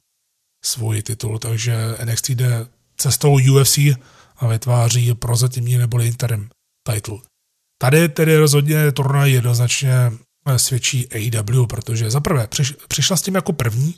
[0.65, 3.77] svůj titul, takže NXT jde cestou UFC
[4.37, 6.49] a vytváří prozatímní neboli interim
[6.93, 7.17] title.
[7.81, 9.93] Tady tedy rozhodně turnaj jednoznačně
[10.47, 13.95] eh, svědčí AEW, protože za prvé přiš, přišla s tím jako první,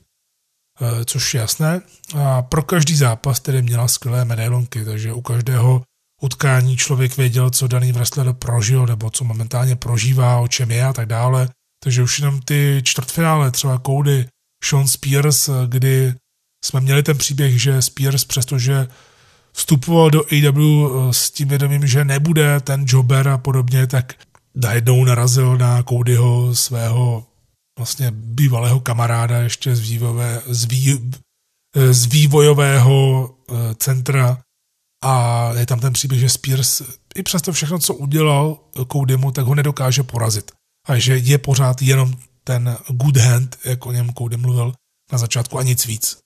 [0.81, 1.81] eh, což je jasné,
[2.15, 5.83] a pro každý zápas tedy měla skvělé medailonky, takže u každého
[6.21, 10.93] utkání člověk věděl, co daný wrestler prožil, nebo co momentálně prožívá, o čem je a
[10.93, 11.49] tak dále.
[11.83, 14.27] Takže už jenom ty čtvrtfinále, třeba Cody,
[14.63, 16.13] Sean Spears, eh, kdy
[16.65, 18.87] jsme měli ten příběh, že Spears, přestože
[19.53, 24.13] vstupoval do AW eh, s tím vědomím, že nebude ten jobber a podobně, tak
[24.55, 27.25] najednou narazil na Codyho svého
[27.79, 31.11] vlastně bývalého kamaráda ještě z, vývojové, z, vý,
[31.75, 34.41] eh, z vývojového eh, centra
[35.03, 36.81] a je tam ten příběh, že Spears
[37.15, 38.59] i přesto všechno, co udělal
[38.91, 40.51] Codymu, tak ho nedokáže porazit.
[40.87, 44.73] A že je pořád jenom ten good hand, jak o něm Cody mluvil
[45.11, 46.17] na začátku a nic víc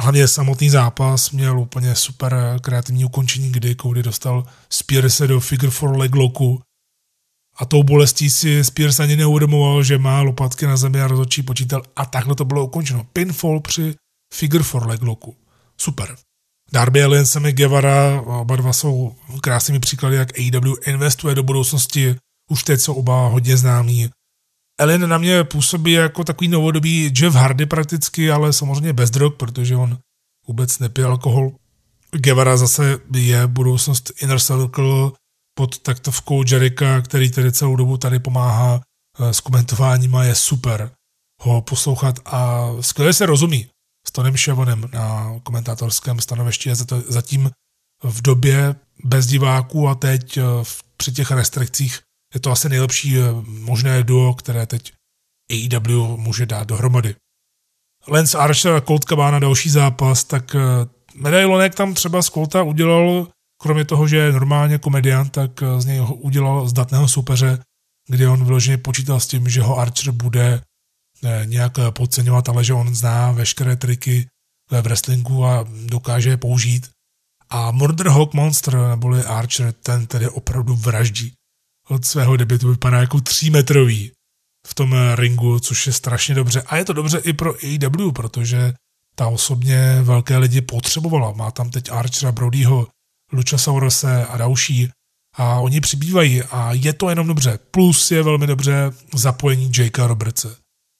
[0.00, 5.98] hlavně samotný zápas měl úplně super kreativní ukončení, kdy Cody dostal Spearse do figure for
[5.98, 6.62] leg locku
[7.56, 11.82] a tou bolestí si Spears ani neuvědomoval, že má lopatky na zemi a rozhodčí počítal
[11.96, 13.06] a takhle to bylo ukončeno.
[13.12, 13.94] Pinfall při
[14.34, 15.36] figure for leg locku.
[15.76, 16.16] Super.
[16.72, 22.16] Darby Allin, Sammy Guevara, oba dva jsou krásnými příklady, jak AEW investuje do budoucnosti.
[22.50, 24.10] Už teď jsou oba hodně známí
[24.80, 29.76] Ellen na mě působí jako takový novodobý Jeff Hardy prakticky, ale samozřejmě bez drog, protože
[29.76, 29.98] on
[30.46, 31.52] vůbec nepije alkohol.
[32.12, 35.10] Guevara zase je budoucnost Inner Circle
[35.54, 38.80] pod taktovkou Jerika, který tedy celou dobu tady pomáhá
[39.18, 40.90] eh, s komentováním a je super
[41.42, 43.68] ho poslouchat a skvěle se rozumí.
[44.08, 46.74] s Tonym Shevonem na komentátorském stanovišti a
[47.08, 47.50] zatím
[48.02, 48.74] v době
[49.04, 50.42] bez diváků a teď eh,
[50.96, 52.00] při těch restrikcích
[52.34, 54.92] je to asi nejlepší eh, možné duo, které teď
[55.52, 57.14] AEW může dát dohromady.
[58.08, 60.60] Lance Archer a Colt Cabana další zápas, tak eh,
[61.14, 63.28] medailonek tam třeba z Colta udělal,
[63.62, 67.62] kromě toho, že je normálně komediant, tak z něj udělal zdatného soupeře,
[68.08, 70.62] kdy on vyloženě počítal s tím, že ho Archer bude
[71.44, 74.26] nějak podceňovat, ale že on zná veškeré triky
[74.70, 76.90] ve wrestlingu a dokáže je použít.
[77.50, 81.32] A Murder Hawk Monster, neboli Archer, ten tedy opravdu vraždí.
[81.90, 84.12] Od svého debitu vypadá jako třímetrový
[84.66, 86.62] v tom ringu, což je strašně dobře.
[86.62, 88.74] A je to dobře i pro AEW, protože
[89.14, 91.32] ta osobně velké lidi potřebovala.
[91.32, 92.86] Má tam teď Archera, Brodyho,
[93.32, 94.90] Luchasauruse a další
[95.36, 97.58] a oni přibývají a je to jenom dobře.
[97.70, 100.56] Plus je velmi dobře zapojení Jakea Robertse.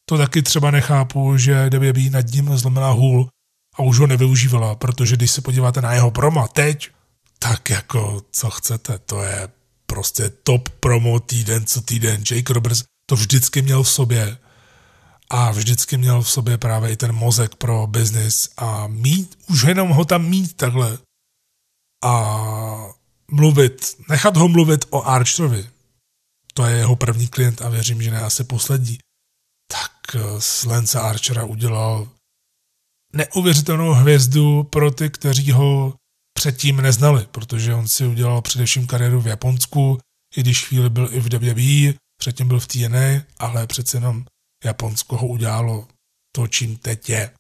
[0.09, 3.29] To taky třeba nechápu, že WWE nad ním zlomená hůl
[3.77, 6.91] a už ho nevyužívala, protože když se podíváte na jeho promo teď,
[7.39, 9.49] tak jako co chcete, to je
[9.91, 12.23] prostě top promo týden co týden.
[12.31, 14.39] Jake Roberts to vždycky měl v sobě.
[15.31, 19.91] A vždycky měl v sobě právě i ten mozek pro business a mít, už jenom
[19.91, 20.99] ho tam mít takhle
[22.05, 22.15] a
[23.31, 25.69] mluvit, nechat ho mluvit o Archerovi,
[26.55, 28.99] to je jeho první klient a věřím, že ne asi poslední,
[29.71, 32.09] tak z Lance Archera udělal
[33.13, 35.95] neuvěřitelnou hvězdu pro ty, kteří ho
[36.41, 39.99] předtím neznali, protože on si udělal především kariéru v Japonsku,
[40.37, 44.25] i když chvíli byl i v WWE, předtím byl v TNA, ale přece jenom
[44.65, 45.89] Japonsko ho udělalo
[46.37, 47.31] to, čím teď je.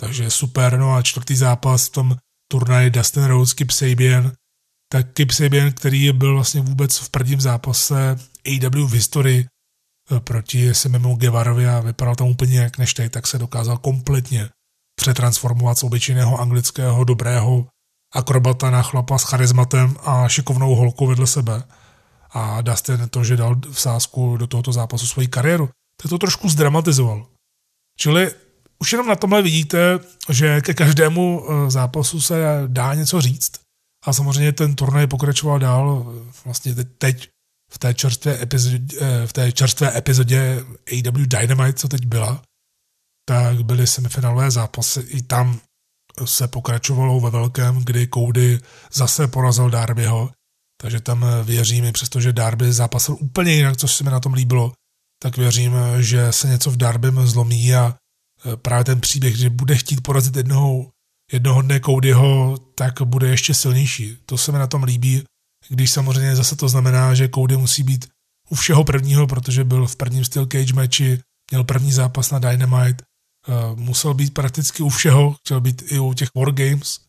[0.00, 2.16] Takže super, no a čtvrtý zápas v tom
[2.52, 4.32] turnaji Dustin Rhodes, Kip Sabian,
[4.92, 10.74] tak Kip Sabian, který byl vlastně vůbec v prvním zápase AW v historii eh, proti
[10.74, 14.48] Semimu Guevarovi a vypadal tam úplně jak než teď, tak se dokázal kompletně
[15.00, 17.66] přetransformovat z obyčejného anglického dobrého
[18.12, 21.62] akrobata na chlapa s charizmatem a šikovnou holkou vedle sebe.
[22.30, 25.68] A Dustin to, že dal v sázku do tohoto zápasu svoji kariéru,
[26.02, 27.26] tak to trošku zdramatizoval.
[27.98, 28.30] Čili
[28.78, 29.98] už jenom na tomhle vidíte,
[30.28, 33.52] že ke každému eh, zápasu se dá něco říct.
[34.06, 37.28] A samozřejmě ten turnaj pokračoval dál vlastně teď
[37.72, 42.42] v té čerstvé epizodě, eh, v té čerstvé epizodě AW Dynamite, co teď byla,
[43.28, 45.00] tak byly semifinálové zápasy.
[45.00, 45.60] I tam
[46.24, 48.60] se pokračovalo ve velkém, kdy Cody
[48.92, 50.30] zase porazil Darbyho,
[50.80, 54.72] takže tam věřím, i přestože Darby zápasil úplně jinak, což se mi na tom líbilo,
[55.22, 59.76] tak věřím, že se něco v Darbym zlomí a e, právě ten příběh, že bude
[59.76, 60.90] chtít porazit jednoho,
[61.32, 64.18] jednoho dne Codyho, tak bude ještě silnější.
[64.26, 65.24] To se mi na tom líbí,
[65.68, 68.08] když samozřejmě zase to znamená, že Cody musí být
[68.48, 73.04] u všeho prvního, protože byl v prvním Steel Cage matchi, měl první zápas na Dynamite,
[73.04, 73.09] Eh,
[73.74, 77.00] musel být prakticky u všeho, chtěl být i u těch Wargames,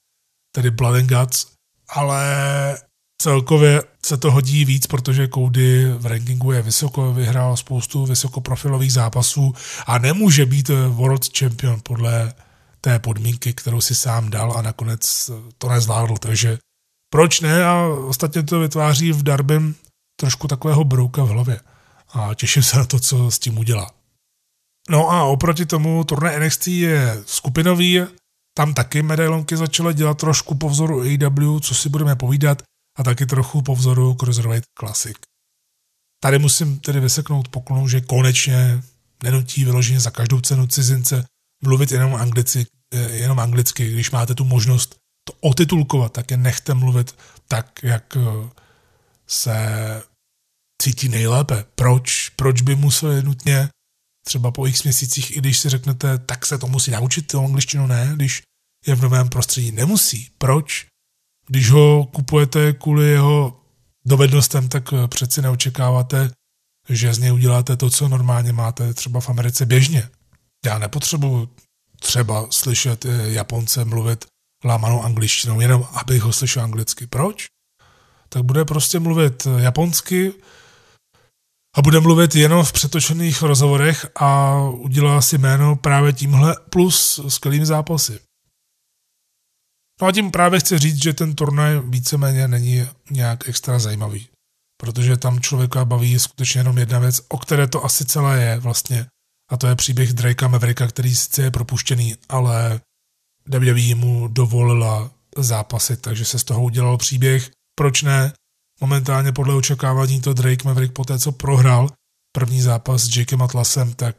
[0.52, 1.48] tedy Blood and Guts,
[1.90, 2.78] ale
[3.22, 9.54] celkově se to hodí víc, protože Cody v rankingu je vysoko, vyhrál spoustu vysokoprofilových zápasů
[9.86, 12.34] a nemůže být eh, World Champion podle
[12.82, 16.58] té podmínky, kterou si sám dal a nakonec eh, to nezvládl, takže
[17.10, 19.76] proč ne a ostatně to vytváří v Darbem
[20.20, 21.60] trošku takového brouka v hlavě
[22.14, 24.01] a těším se na to, co s tím udělá.
[24.92, 28.02] No a oproti tomu turné NXT je skupinový,
[28.58, 32.62] tam taky medailonky začaly dělat trošku po vzoru AEW, co si budeme povídat,
[32.98, 35.18] a taky trochu po vzoru Cruiserweight Classic.
[36.24, 38.84] Tady musím tedy vyseknout poklonu, že konečně
[39.24, 41.26] nenutí vyloženě za každou cenu cizince
[41.64, 43.94] mluvit jenom, anglici, eh, jenom anglicky.
[43.94, 47.16] Když máte tu možnost to otitulkovat, tak je nechte mluvit
[47.48, 48.50] tak, jak eh,
[49.28, 49.56] se
[50.82, 51.66] cítí nejlépe.
[51.76, 52.30] Proč?
[52.30, 53.70] Proč by museli nutně
[54.26, 57.88] třeba po x měsících, i když si řeknete, tak se to musí naučit, tu angličtinu
[57.88, 58.42] ne, když
[58.86, 60.30] je v novém prostředí, nemusí.
[60.38, 60.86] Proč?
[61.48, 63.62] Když ho kupujete kvůli jeho
[64.06, 66.32] dovednostem, tak přeci neočekáváte,
[66.90, 70.10] že z něj uděláte to, co normálně máte třeba v Americe běžně.
[70.66, 71.50] Já nepotřebuji
[72.00, 74.26] třeba slyšet Japonce mluvit
[74.66, 77.08] lámanou angličtinou, jenom abych ho slyšel anglicky.
[77.08, 77.46] Proč?
[78.30, 80.34] Tak bude prostě mluvit japonsky,
[81.76, 87.66] a bude mluvit jenom v přetočených rozhovorech a udělá si jméno právě tímhle plus skvělými
[87.66, 88.20] zápasy.
[90.02, 94.28] No a tím právě chci říct, že ten turnaj víceméně není nějak extra zajímavý,
[94.82, 99.06] protože tam člověka baví skutečně jenom jedna věc, o které to asi celé je vlastně,
[99.52, 102.82] a to je příběh Drakea Mavericka, který sice je propuštěný, ale
[103.46, 107.52] WWE mu dovolila zápasy, takže se z toho udělal příběh.
[107.76, 108.34] Proč ne?
[108.82, 111.90] Momentálně podle očekávání to Drake Maverick po té, co prohrál
[112.36, 114.16] první zápas s Jakem Atlasem, tak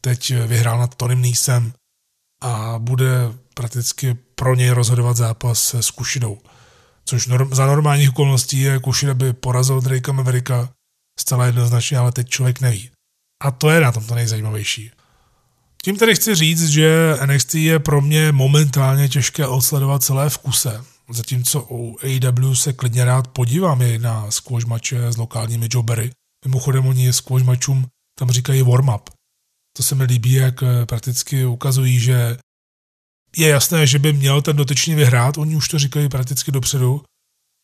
[0.00, 1.72] teď vyhrál nad Tonym Neesem
[2.42, 6.38] a bude prakticky pro něj rozhodovat zápas se Kušinou.
[7.04, 10.68] Což norm, za normálních okolností je Kušina by porazil Drakea Mavericka
[11.20, 12.90] zcela jednoznačně, ale teď člověk neví.
[13.44, 14.90] A to je na tom to nejzajímavější.
[15.84, 20.84] Tím tedy chci říct, že NXT je pro mě momentálně těžké odsledovat celé v kuse.
[21.12, 26.10] Zatímco u AEW se klidně rád podívám i na squash mače s lokálními jobbery.
[26.44, 27.86] Mimochodem oni squash mačům
[28.18, 29.10] tam říkají warm-up.
[29.76, 32.36] To se mi líbí, jak eh, prakticky ukazují, že
[33.36, 37.02] je jasné, že by měl ten dotyčný vyhrát, oni už to říkají prakticky dopředu,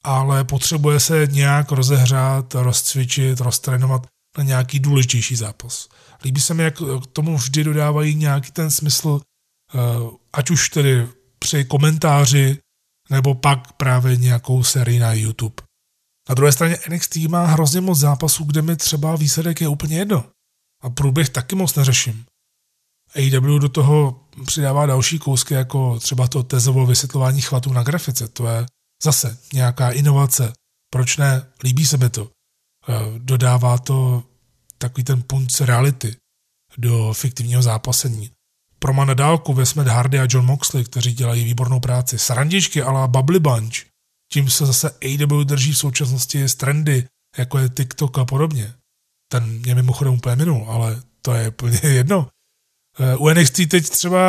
[0.05, 4.07] ale potřebuje se nějak rozehřát, rozcvičit, roztrénovat
[4.39, 5.89] na nějaký důležitější zápas.
[6.25, 9.21] Líbí se mi, jak k tomu vždy dodávají nějaký ten smysl,
[9.75, 9.79] eh,
[10.33, 11.07] ať už tedy
[11.39, 12.59] při komentáři,
[13.11, 15.55] nebo pak právě nějakou sérii na YouTube.
[16.29, 20.25] Na druhé straně NXT má hrozně moc zápasů, kde mi třeba výsledek je úplně jedno.
[20.83, 22.25] A průběh taky moc neřeším.
[23.15, 28.29] AEW do toho přidává další kousky, jako třeba to tezovo vysvětlování chvatů na grafice.
[28.29, 28.67] To je
[29.03, 30.53] zase nějaká inovace.
[30.93, 31.47] Proč ne?
[31.65, 32.31] Líbí se mi to.
[32.89, 34.23] Eh, dodává to
[34.79, 36.17] takový ten punc reality
[36.79, 38.31] do fiktivního zápasení.
[38.79, 42.19] Pro na dálku Wes Hardy a John Moxley, kteří dělají výbornou práci.
[42.19, 43.75] Srandičky la Bubbly Bunch.
[44.33, 47.05] Tím se zase AW drží v současnosti z trendy,
[47.39, 48.75] jako je TikTok a podobně.
[49.33, 52.29] Ten mě mimochodem úplně minul, ale to je úplně jedno.
[53.01, 54.21] Eh, u NXT teď třeba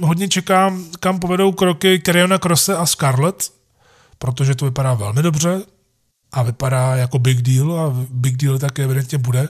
[0.00, 3.52] hodně čekám, kam povedou kroky Keriona Crosse a Scarlett,
[4.18, 5.62] protože to vypadá velmi dobře
[6.32, 9.48] a vypadá jako big deal a big deal tak evidentně bude.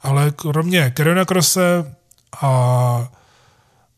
[0.00, 1.96] Ale kromě Keriona Crosse
[2.42, 3.12] a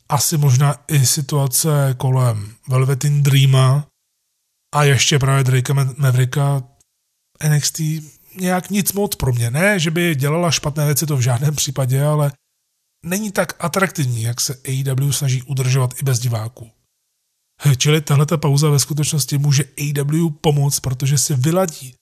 [0.09, 3.87] asi možná i situace kolem Velvetin Dreama
[4.75, 6.63] a ještě právě Drake Mavericka
[7.49, 7.81] NXT
[8.41, 9.51] nějak nic moc pro mě.
[9.51, 12.33] Ne, že by dělala špatné věci, to v žádném případě, ale
[13.05, 16.71] není tak atraktivní, jak se AEW snaží udržovat i bez diváků.
[17.77, 21.95] Čili tahle pauza ve skutečnosti může AEW pomoct, protože si vyladí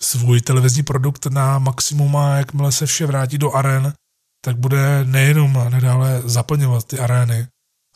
[0.00, 3.92] svůj televizní produkt na maximum a jakmile se vše vrátí do aren,
[4.44, 7.46] tak bude nejenom nadále zaplňovat ty arény,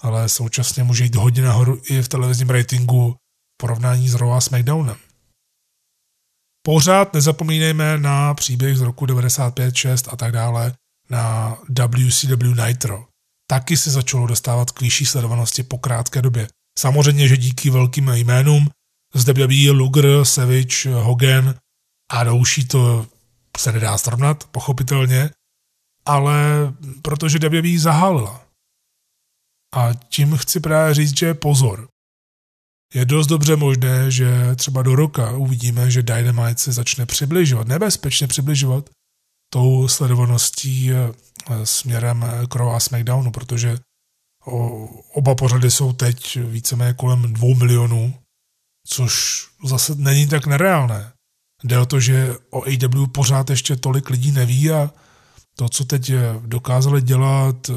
[0.00, 4.40] ale současně může jít hodně nahoru i v televizním ratingu v porovnání s Raw a
[4.40, 4.96] SmackDownem.
[6.66, 10.72] Pořád nezapomínejme na příběh z roku 95, 6 a tak dále,
[11.10, 11.56] na
[11.88, 13.06] WCW Nitro.
[13.50, 16.48] Taky se začalo dostávat k vyšší sledovanosti po krátké době.
[16.78, 18.68] Samozřejmě, že díky velkým jménům
[19.14, 21.54] z WWE Luger, Savage, Hogan
[22.10, 23.06] a další to
[23.58, 25.30] se nedá srovnat, pochopitelně,
[26.08, 26.34] ale
[27.02, 28.44] protože WWE zahálila.
[29.74, 31.88] A tím chci právě říct, že pozor.
[32.94, 38.26] Je dost dobře možné, že třeba do roka uvidíme, že Dynamite se začne přibližovat, nebezpečně
[38.26, 38.90] přibližovat
[39.52, 41.12] tou sledovaností eh,
[41.64, 43.78] směrem k Raw a SmackDownu, protože
[45.12, 48.14] oba pořady jsou teď víceméně kolem dvou milionů,
[48.86, 51.12] což zase není tak nereálné.
[51.64, 54.90] Jde o to, že o AW pořád ještě tolik lidí neví a
[55.58, 57.70] to, co teď dokázali dělat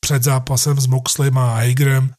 [0.00, 2.14] před zápasem s Moxleym a Hagerem,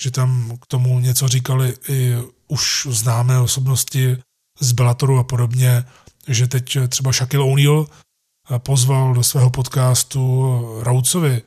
[0.00, 2.14] že tam k tomu něco říkali i
[2.48, 4.16] už známé osobnosti
[4.60, 5.84] z Bellatoru a podobně,
[6.28, 7.86] že teď třeba Shaquille O'Neal
[8.58, 11.42] pozval do svého podcastu Raucovi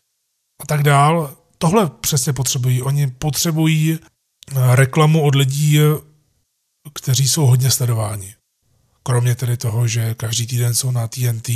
[0.62, 1.38] a tak dál.
[1.58, 2.82] Tohle přesně potřebují.
[2.82, 4.00] Oni potřebují
[4.72, 5.80] reklamu od lidí,
[6.94, 8.36] kteří jsou hodně sledováni.
[9.04, 11.50] Kromě tedy toho, že každý týden jsou na TNT,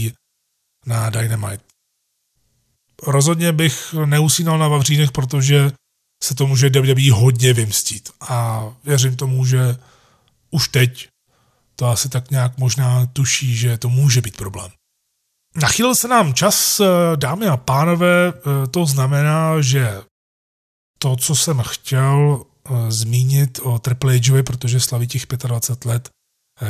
[0.86, 1.64] na Dynamite.
[3.08, 5.72] Rozhodně bych neusínal na Vavřínech, protože
[6.24, 8.10] se to může WWE hodně vymstít.
[8.22, 9.78] A věřím tomu, že
[10.52, 11.08] už teď
[11.76, 14.72] to asi tak nějak možná tuší, že to může být problém.
[15.62, 16.82] Nachýlil se nám čas,
[17.16, 18.34] dámy a pánové,
[18.72, 20.02] to znamená, že
[21.00, 26.10] to, co jsem chtěl eh, zmínit o Triple H, protože slaví těch 25 let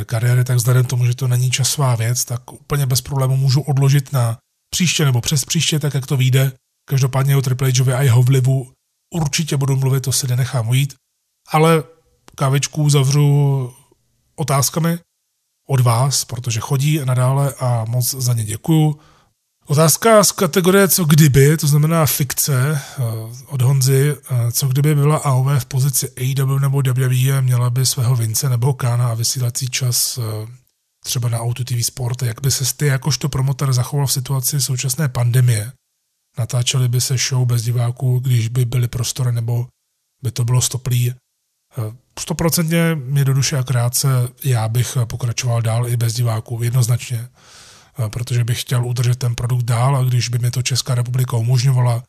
[0.06, 4.12] kariéry, tak vzhledem tomu, že to není časová věc, tak úplně bez problému můžu odložit
[4.12, 4.38] na
[4.70, 6.52] příště nebo přes příště, tak jak to vyjde.
[6.88, 8.72] Každopádně o Triple H a jeho vlivu
[9.14, 10.94] určitě budu mluvit, to si nenechám ujít.
[11.48, 11.82] Ale
[12.34, 13.72] kávičku zavřu
[14.36, 14.98] otázkami
[15.68, 19.00] od vás, protože chodí nadále a moc za ně děkuju.
[19.66, 23.02] Otázka z kategorie co kdyby, to znamená fikce eh,
[23.46, 28.16] od Honzy, eh, co kdyby byla AOV v pozici AEW nebo WWE, měla by svého
[28.16, 30.22] Vince nebo Kána a vysílací čas eh,
[31.04, 35.08] třeba na Auto TV Sport, jak by se ty jakožto promotor zachoval v situaci současné
[35.08, 35.72] pandemie.
[36.38, 39.66] Natáčeli by se show bez diváků, když by byly prostory nebo
[40.22, 41.14] by to bylo stoplý.
[42.18, 44.08] Stoprocentně mě do duše a krátce,
[44.44, 47.28] já bych pokračoval dál i bez diváků, jednoznačně.
[47.98, 51.36] Eh, protože bych chtěl udržet ten produkt dál a když by mi to Česká republika
[51.36, 52.02] umožňovala,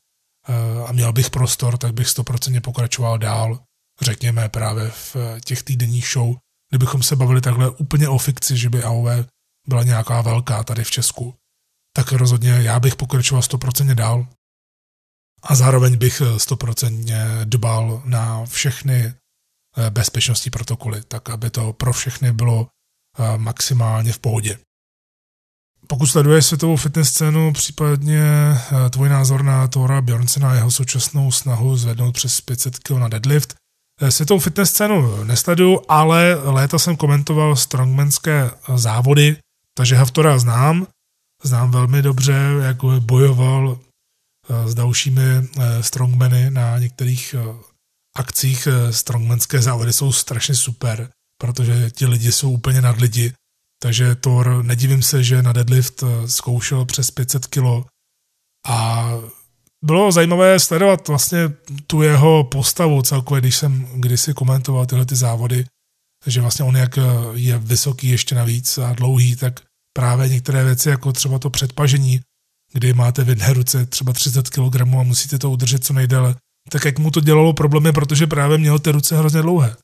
[0.87, 3.59] a měl bych prostor, tak bych stoprocentně pokračoval dál,
[4.01, 5.15] řekněme právě v
[5.45, 6.35] těch týdenních show,
[6.69, 9.07] kdybychom se bavili takhle úplně o fikci, že by AOV
[9.67, 11.35] byla nějaká velká tady v Česku,
[11.95, 14.27] tak rozhodně já bych pokračoval stoprocentně dál
[15.43, 19.13] a zároveň bych stoprocentně dbal na všechny
[19.89, 22.67] bezpečnostní protokoly, tak aby to pro všechny bylo
[23.37, 24.59] maximálně v pohodě.
[25.87, 31.31] Pokud sleduješ světovou fitness scénu, případně eh, tvůj názor na Tora Bjornsena a jeho současnou
[31.31, 33.55] snahu zvednout přes 500 kg na deadlift,
[34.01, 39.37] eh, Světovou fitness scénu nesleduju, ale léta jsem komentoval strongmanské eh, závody,
[39.77, 40.87] takže Haftora znám.
[41.43, 43.79] Znám velmi dobře, jak bojoval
[44.65, 45.21] s dalšími
[45.81, 47.35] strongmany na některých
[48.17, 48.67] akcích.
[48.91, 51.09] Strongmanské závody jsou strašně super,
[51.41, 53.33] protože ti lidi jsou úplně nad lidi
[53.85, 57.85] takže Thor, nedivím se, že na deadlift eh, zkoušel přes 500 kg
[58.67, 59.09] a
[59.85, 61.39] bylo zajímavé sledovat vlastně
[61.87, 65.65] tu jeho postavu celkově, když jsem kdysi komentoval tyhle ty závody,
[66.25, 67.01] že vlastně on jak eh,
[67.33, 69.59] je vysoký ještě navíc a dlouhý, tak
[69.93, 72.19] právě některé věci, jako třeba to předpažení,
[72.73, 76.35] kdy máte v jedné ruce třeba 30 kg a musíte to udržet co nejdéle,
[76.69, 79.75] tak jak mu to dělalo problémy, protože právě měl ty ruce hrozně dlouhé.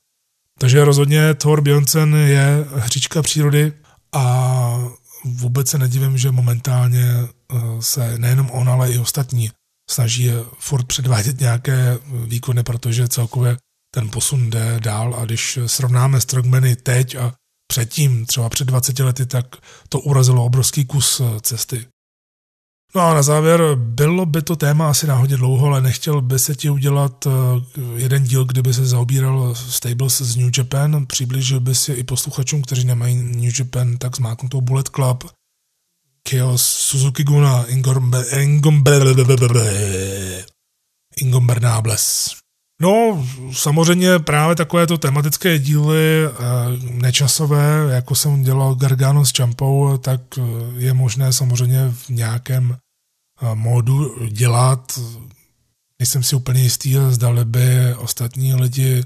[0.58, 3.72] Takže rozhodně Thor Björnsen je hříčka přírody
[4.14, 4.92] a
[5.24, 9.50] vůbec se nedivím, že momentálně eh, se nejenom on, ale i ostatní
[9.90, 13.56] snaží furt předvádět nějaké výkony, protože celkově
[13.94, 17.34] ten posun jde dál a když srovnáme strongmany teď a
[17.66, 19.46] předtím, třeba před 20 lety, tak
[19.88, 21.86] to urazilo obrovský kus eh, cesty.
[22.94, 26.54] No a na závěr, bylo by to téma asi náhodně dlouho, ale nechtěl by se
[26.54, 27.30] ti udělat eh,
[27.96, 32.84] jeden díl, kdyby se zaobíral Stables z New Japan, přiblížil by si i posluchačům, kteří
[32.84, 35.24] nemají New Japan, tak zmáknutou Bullet Club,
[36.30, 39.02] Chaos, Suzuki Guna, Ingomber, Ingomber,
[41.16, 42.41] Ingombernables.
[42.80, 46.30] No, samozřejmě právě takovéto tematické díly, eh,
[46.90, 50.42] nečasové, jako jsem dělal Gargano s Champou, tak eh,
[50.76, 54.98] je možné samozřejmě v nějakém eh, módu dělat.
[55.98, 59.04] Nejsem si úplně jistý, zdali by ostatní lidi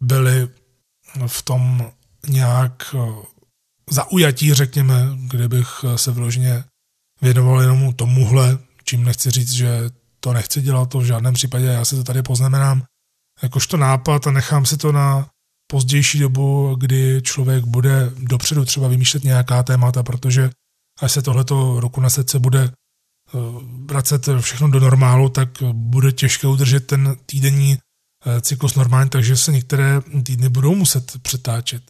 [0.00, 0.48] byli
[1.26, 1.92] v tom
[2.28, 2.94] nějak
[3.90, 6.64] zaujatí, řekněme, kdybych se vyloženě
[7.22, 9.90] věnoval jenom tomuhle, čím nechci říct, že
[10.26, 12.82] to nechci dělat, to v žádném případě, já si to tady poznamenám
[13.42, 15.28] jakožto nápad a nechám si to na
[15.70, 20.50] pozdější dobu, kdy člověk bude dopředu třeba vymýšlet nějaká témata, protože
[21.00, 22.72] až se tohleto roku na srdce bude eh,
[23.86, 29.52] vracet všechno do normálu, tak bude těžké udržet ten týdenní eh, cyklus normálně, takže se
[29.52, 31.82] některé týdny budou muset přetáčet,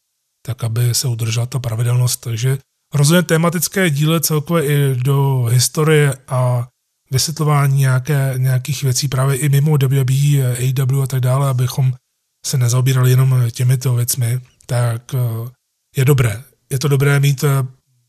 [0.46, 2.20] tak aby se udržela ta pravidelnost.
[2.20, 2.58] Takže
[2.94, 6.68] rozhodně tematické díle celkově i do historie a
[7.10, 11.92] vysvětlování nějaké, nějakých věcí právě i mimo WWE, AW a tak dále, abychom
[12.46, 15.50] se nezaobírali jenom těmito věcmi, tak eh,
[15.96, 16.42] je dobré.
[16.70, 17.66] Je to dobré mít eh,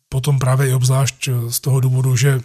[0.10, 2.42] potom právě i obzvlášť eh, z toho důvodu, že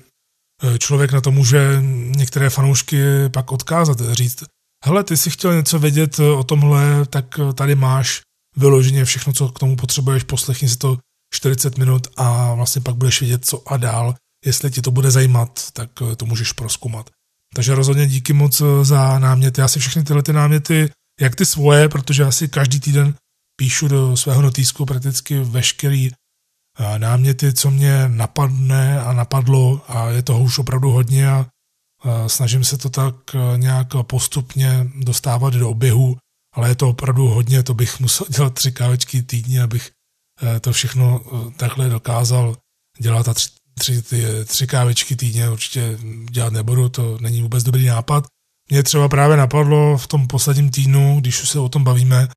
[0.79, 1.83] člověk na to může
[2.17, 4.45] některé fanoušky pak odkázat, říct,
[4.85, 8.21] hele, ty si chtěl něco vědět o tomhle, tak tady máš
[8.57, 10.99] vyloženě všechno, co k tomu potřebuješ, poslechni si to
[11.35, 14.15] 40 minut a vlastně pak budeš vědět, co a dál
[14.45, 17.11] jestli ti to bude zajímat, tak eh, to můžeš proskoumat.
[17.55, 19.61] Takže rozhodně díky moc eh, za náměty.
[19.61, 20.91] Já si všechny tyhle ty náměty,
[21.21, 23.15] jak ty svoje, protože já si každý týden
[23.57, 30.23] píšu do svého notýsku prakticky veškerý eh, náměty, co mě napadne a napadlo a je
[30.23, 31.47] toho už opravdu hodně a
[32.27, 33.15] snažím se to tak
[33.57, 36.17] nějak postupně dostávat do oběhu,
[36.55, 39.91] ale je to opravdu hodně, to bych musel dělat tři kávečky týdně, abych
[40.61, 41.21] to všechno
[41.57, 42.57] takhle dokázal
[42.99, 45.99] dělat a tři, tři, ty, tři kávičky týdně určitě
[46.31, 48.25] dělat nebudu, to není vůbec dobrý nápad.
[48.71, 52.29] Mě třeba právě napadlo v tom posledním týdnu, když už se o tom bavíme,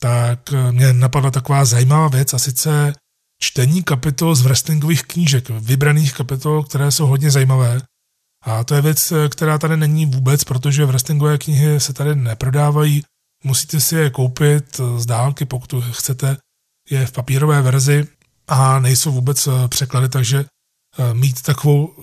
[0.00, 2.92] tak mě napadla taková zajímavá věc a sice
[3.42, 7.80] čtení kapitol z wrestlingových knížek, vybraných kapitol, které jsou hodně zajímavé.
[8.44, 13.02] A to je věc, která tady není vůbec, protože wrestlingové knihy se tady neprodávají.
[13.44, 16.36] Musíte si je koupit z dálky, pokud chcete
[16.90, 18.06] je v papírové verzi
[18.48, 20.48] a nejsou vůbec překlady, takže Eh,
[21.12, 22.02] mít takovou eh,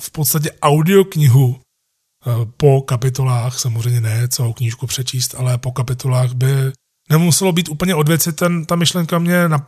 [0.00, 6.72] v podstatě audioknihu eh, po kapitolách, samozřejmě ne celou knížku přečíst, ale po kapitolách by
[7.10, 9.66] nemuselo být úplně od věci, ten, ta myšlenka mě, na,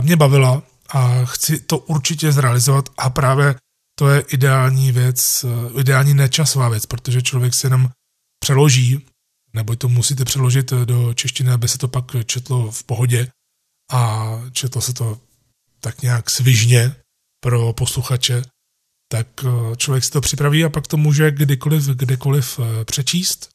[0.00, 3.54] mě bavila a chci to určitě zrealizovat a právě
[3.98, 5.44] to je ideální věc,
[5.78, 7.90] ideální nečasová věc, protože člověk si jenom
[8.38, 9.06] přeloží,
[9.54, 13.28] nebo to musíte přeložit do češtiny, aby se to pak četlo v pohodě
[13.90, 15.20] a četlo se to
[15.80, 16.96] tak nějak svižně,
[17.42, 18.42] pro posluchače,
[19.08, 23.48] tak eh, člověk si to připraví a pak to může kdykoliv, kdekoliv eh, přečíst,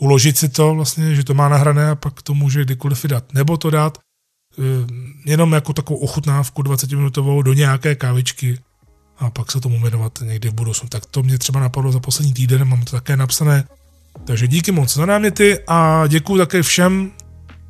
[0.00, 3.34] uložit si to vlastně, že to má nahrané a pak to může kdykoliv vydat.
[3.34, 4.62] Nebo to dát eh,
[5.24, 8.58] jenom jako takovou ochutnávku 20-minutovou do nějaké kávičky
[9.18, 10.88] a pak se tomu věnovat někdy v budoucnu.
[10.88, 13.68] Tak to mě třeba napadlo za poslední týden, mám to také napsané.
[14.24, 17.12] Takže díky moc za náměty a děkuji také všem,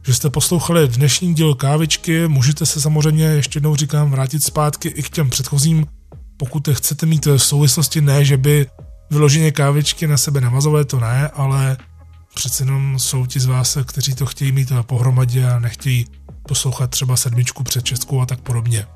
[0.06, 2.28] že jste poslouchali dnešní díl kávičky.
[2.28, 5.86] Můžete se samozřejmě, ještě jednou říkám, vrátit zpátky i k těm předchozím,
[6.36, 8.66] pokud chcete mít v souvislosti, ne, že by
[9.10, 11.76] vyloženě kávičky na sebe navazové, to ne, ale
[12.34, 16.06] přece jenom jsou ti z vás, kteří to chtějí mít pohromadě a nechtějí
[16.48, 18.86] poslouchat třeba sedmičku před českou a tak podobně.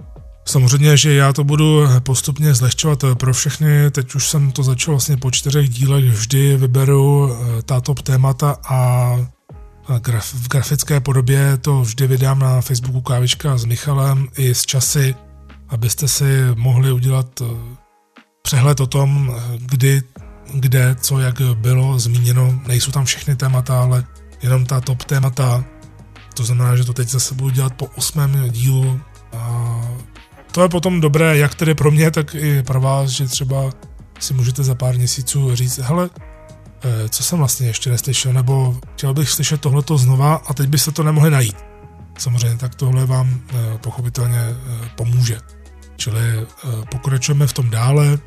[0.48, 5.16] Samozřejmě, že já to budu postupně zlehčovat pro všechny, teď už jsem to začal vlastně
[5.16, 9.10] po čtyřech dílech, vždy vyberu eh, ta top témata a
[10.22, 15.14] v grafické podobě to vždy vydám na Facebooku Kávička s Michalem i s časy,
[15.68, 16.24] abyste si
[16.54, 17.44] mohli udělat eh,
[18.42, 20.02] přehled o tom, eh, kdy,
[20.54, 22.60] kde, co, jak bylo zmíněno.
[22.66, 24.04] Nejsou tam všechny témata, ale
[24.42, 25.64] jenom ta top témata.
[26.34, 29.00] To znamená, že to teď zase budu dělat po osmém dílu.
[29.36, 29.80] A
[30.52, 33.70] to je potom dobré, jak tedy pro mě, tak i pro vás, že třeba
[34.20, 36.10] si můžete za pár měsíců říct, hele,
[37.08, 41.02] co jsem vlastně ještě neslyšel, nebo chtěl bych slyšet tohleto znova a teď byste to
[41.02, 41.56] nemohli najít.
[42.18, 43.40] Samozřejmě tak tohle vám
[43.80, 44.40] pochopitelně
[44.96, 45.38] pomůže.
[45.98, 46.46] Čili eh,
[46.90, 48.18] pokračujeme v tom dále.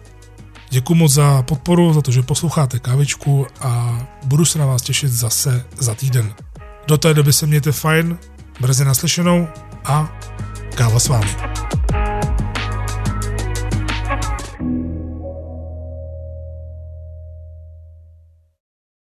[0.69, 5.11] Děkuji moc za podporu, za to, že posloucháte kávičku a budu se na vás těšit
[5.11, 6.33] zase za týden.
[6.87, 8.17] Do té doby se mějte fajn,
[8.61, 9.47] brzy naslyšenou
[9.85, 10.19] a
[10.75, 11.35] káva s vámi.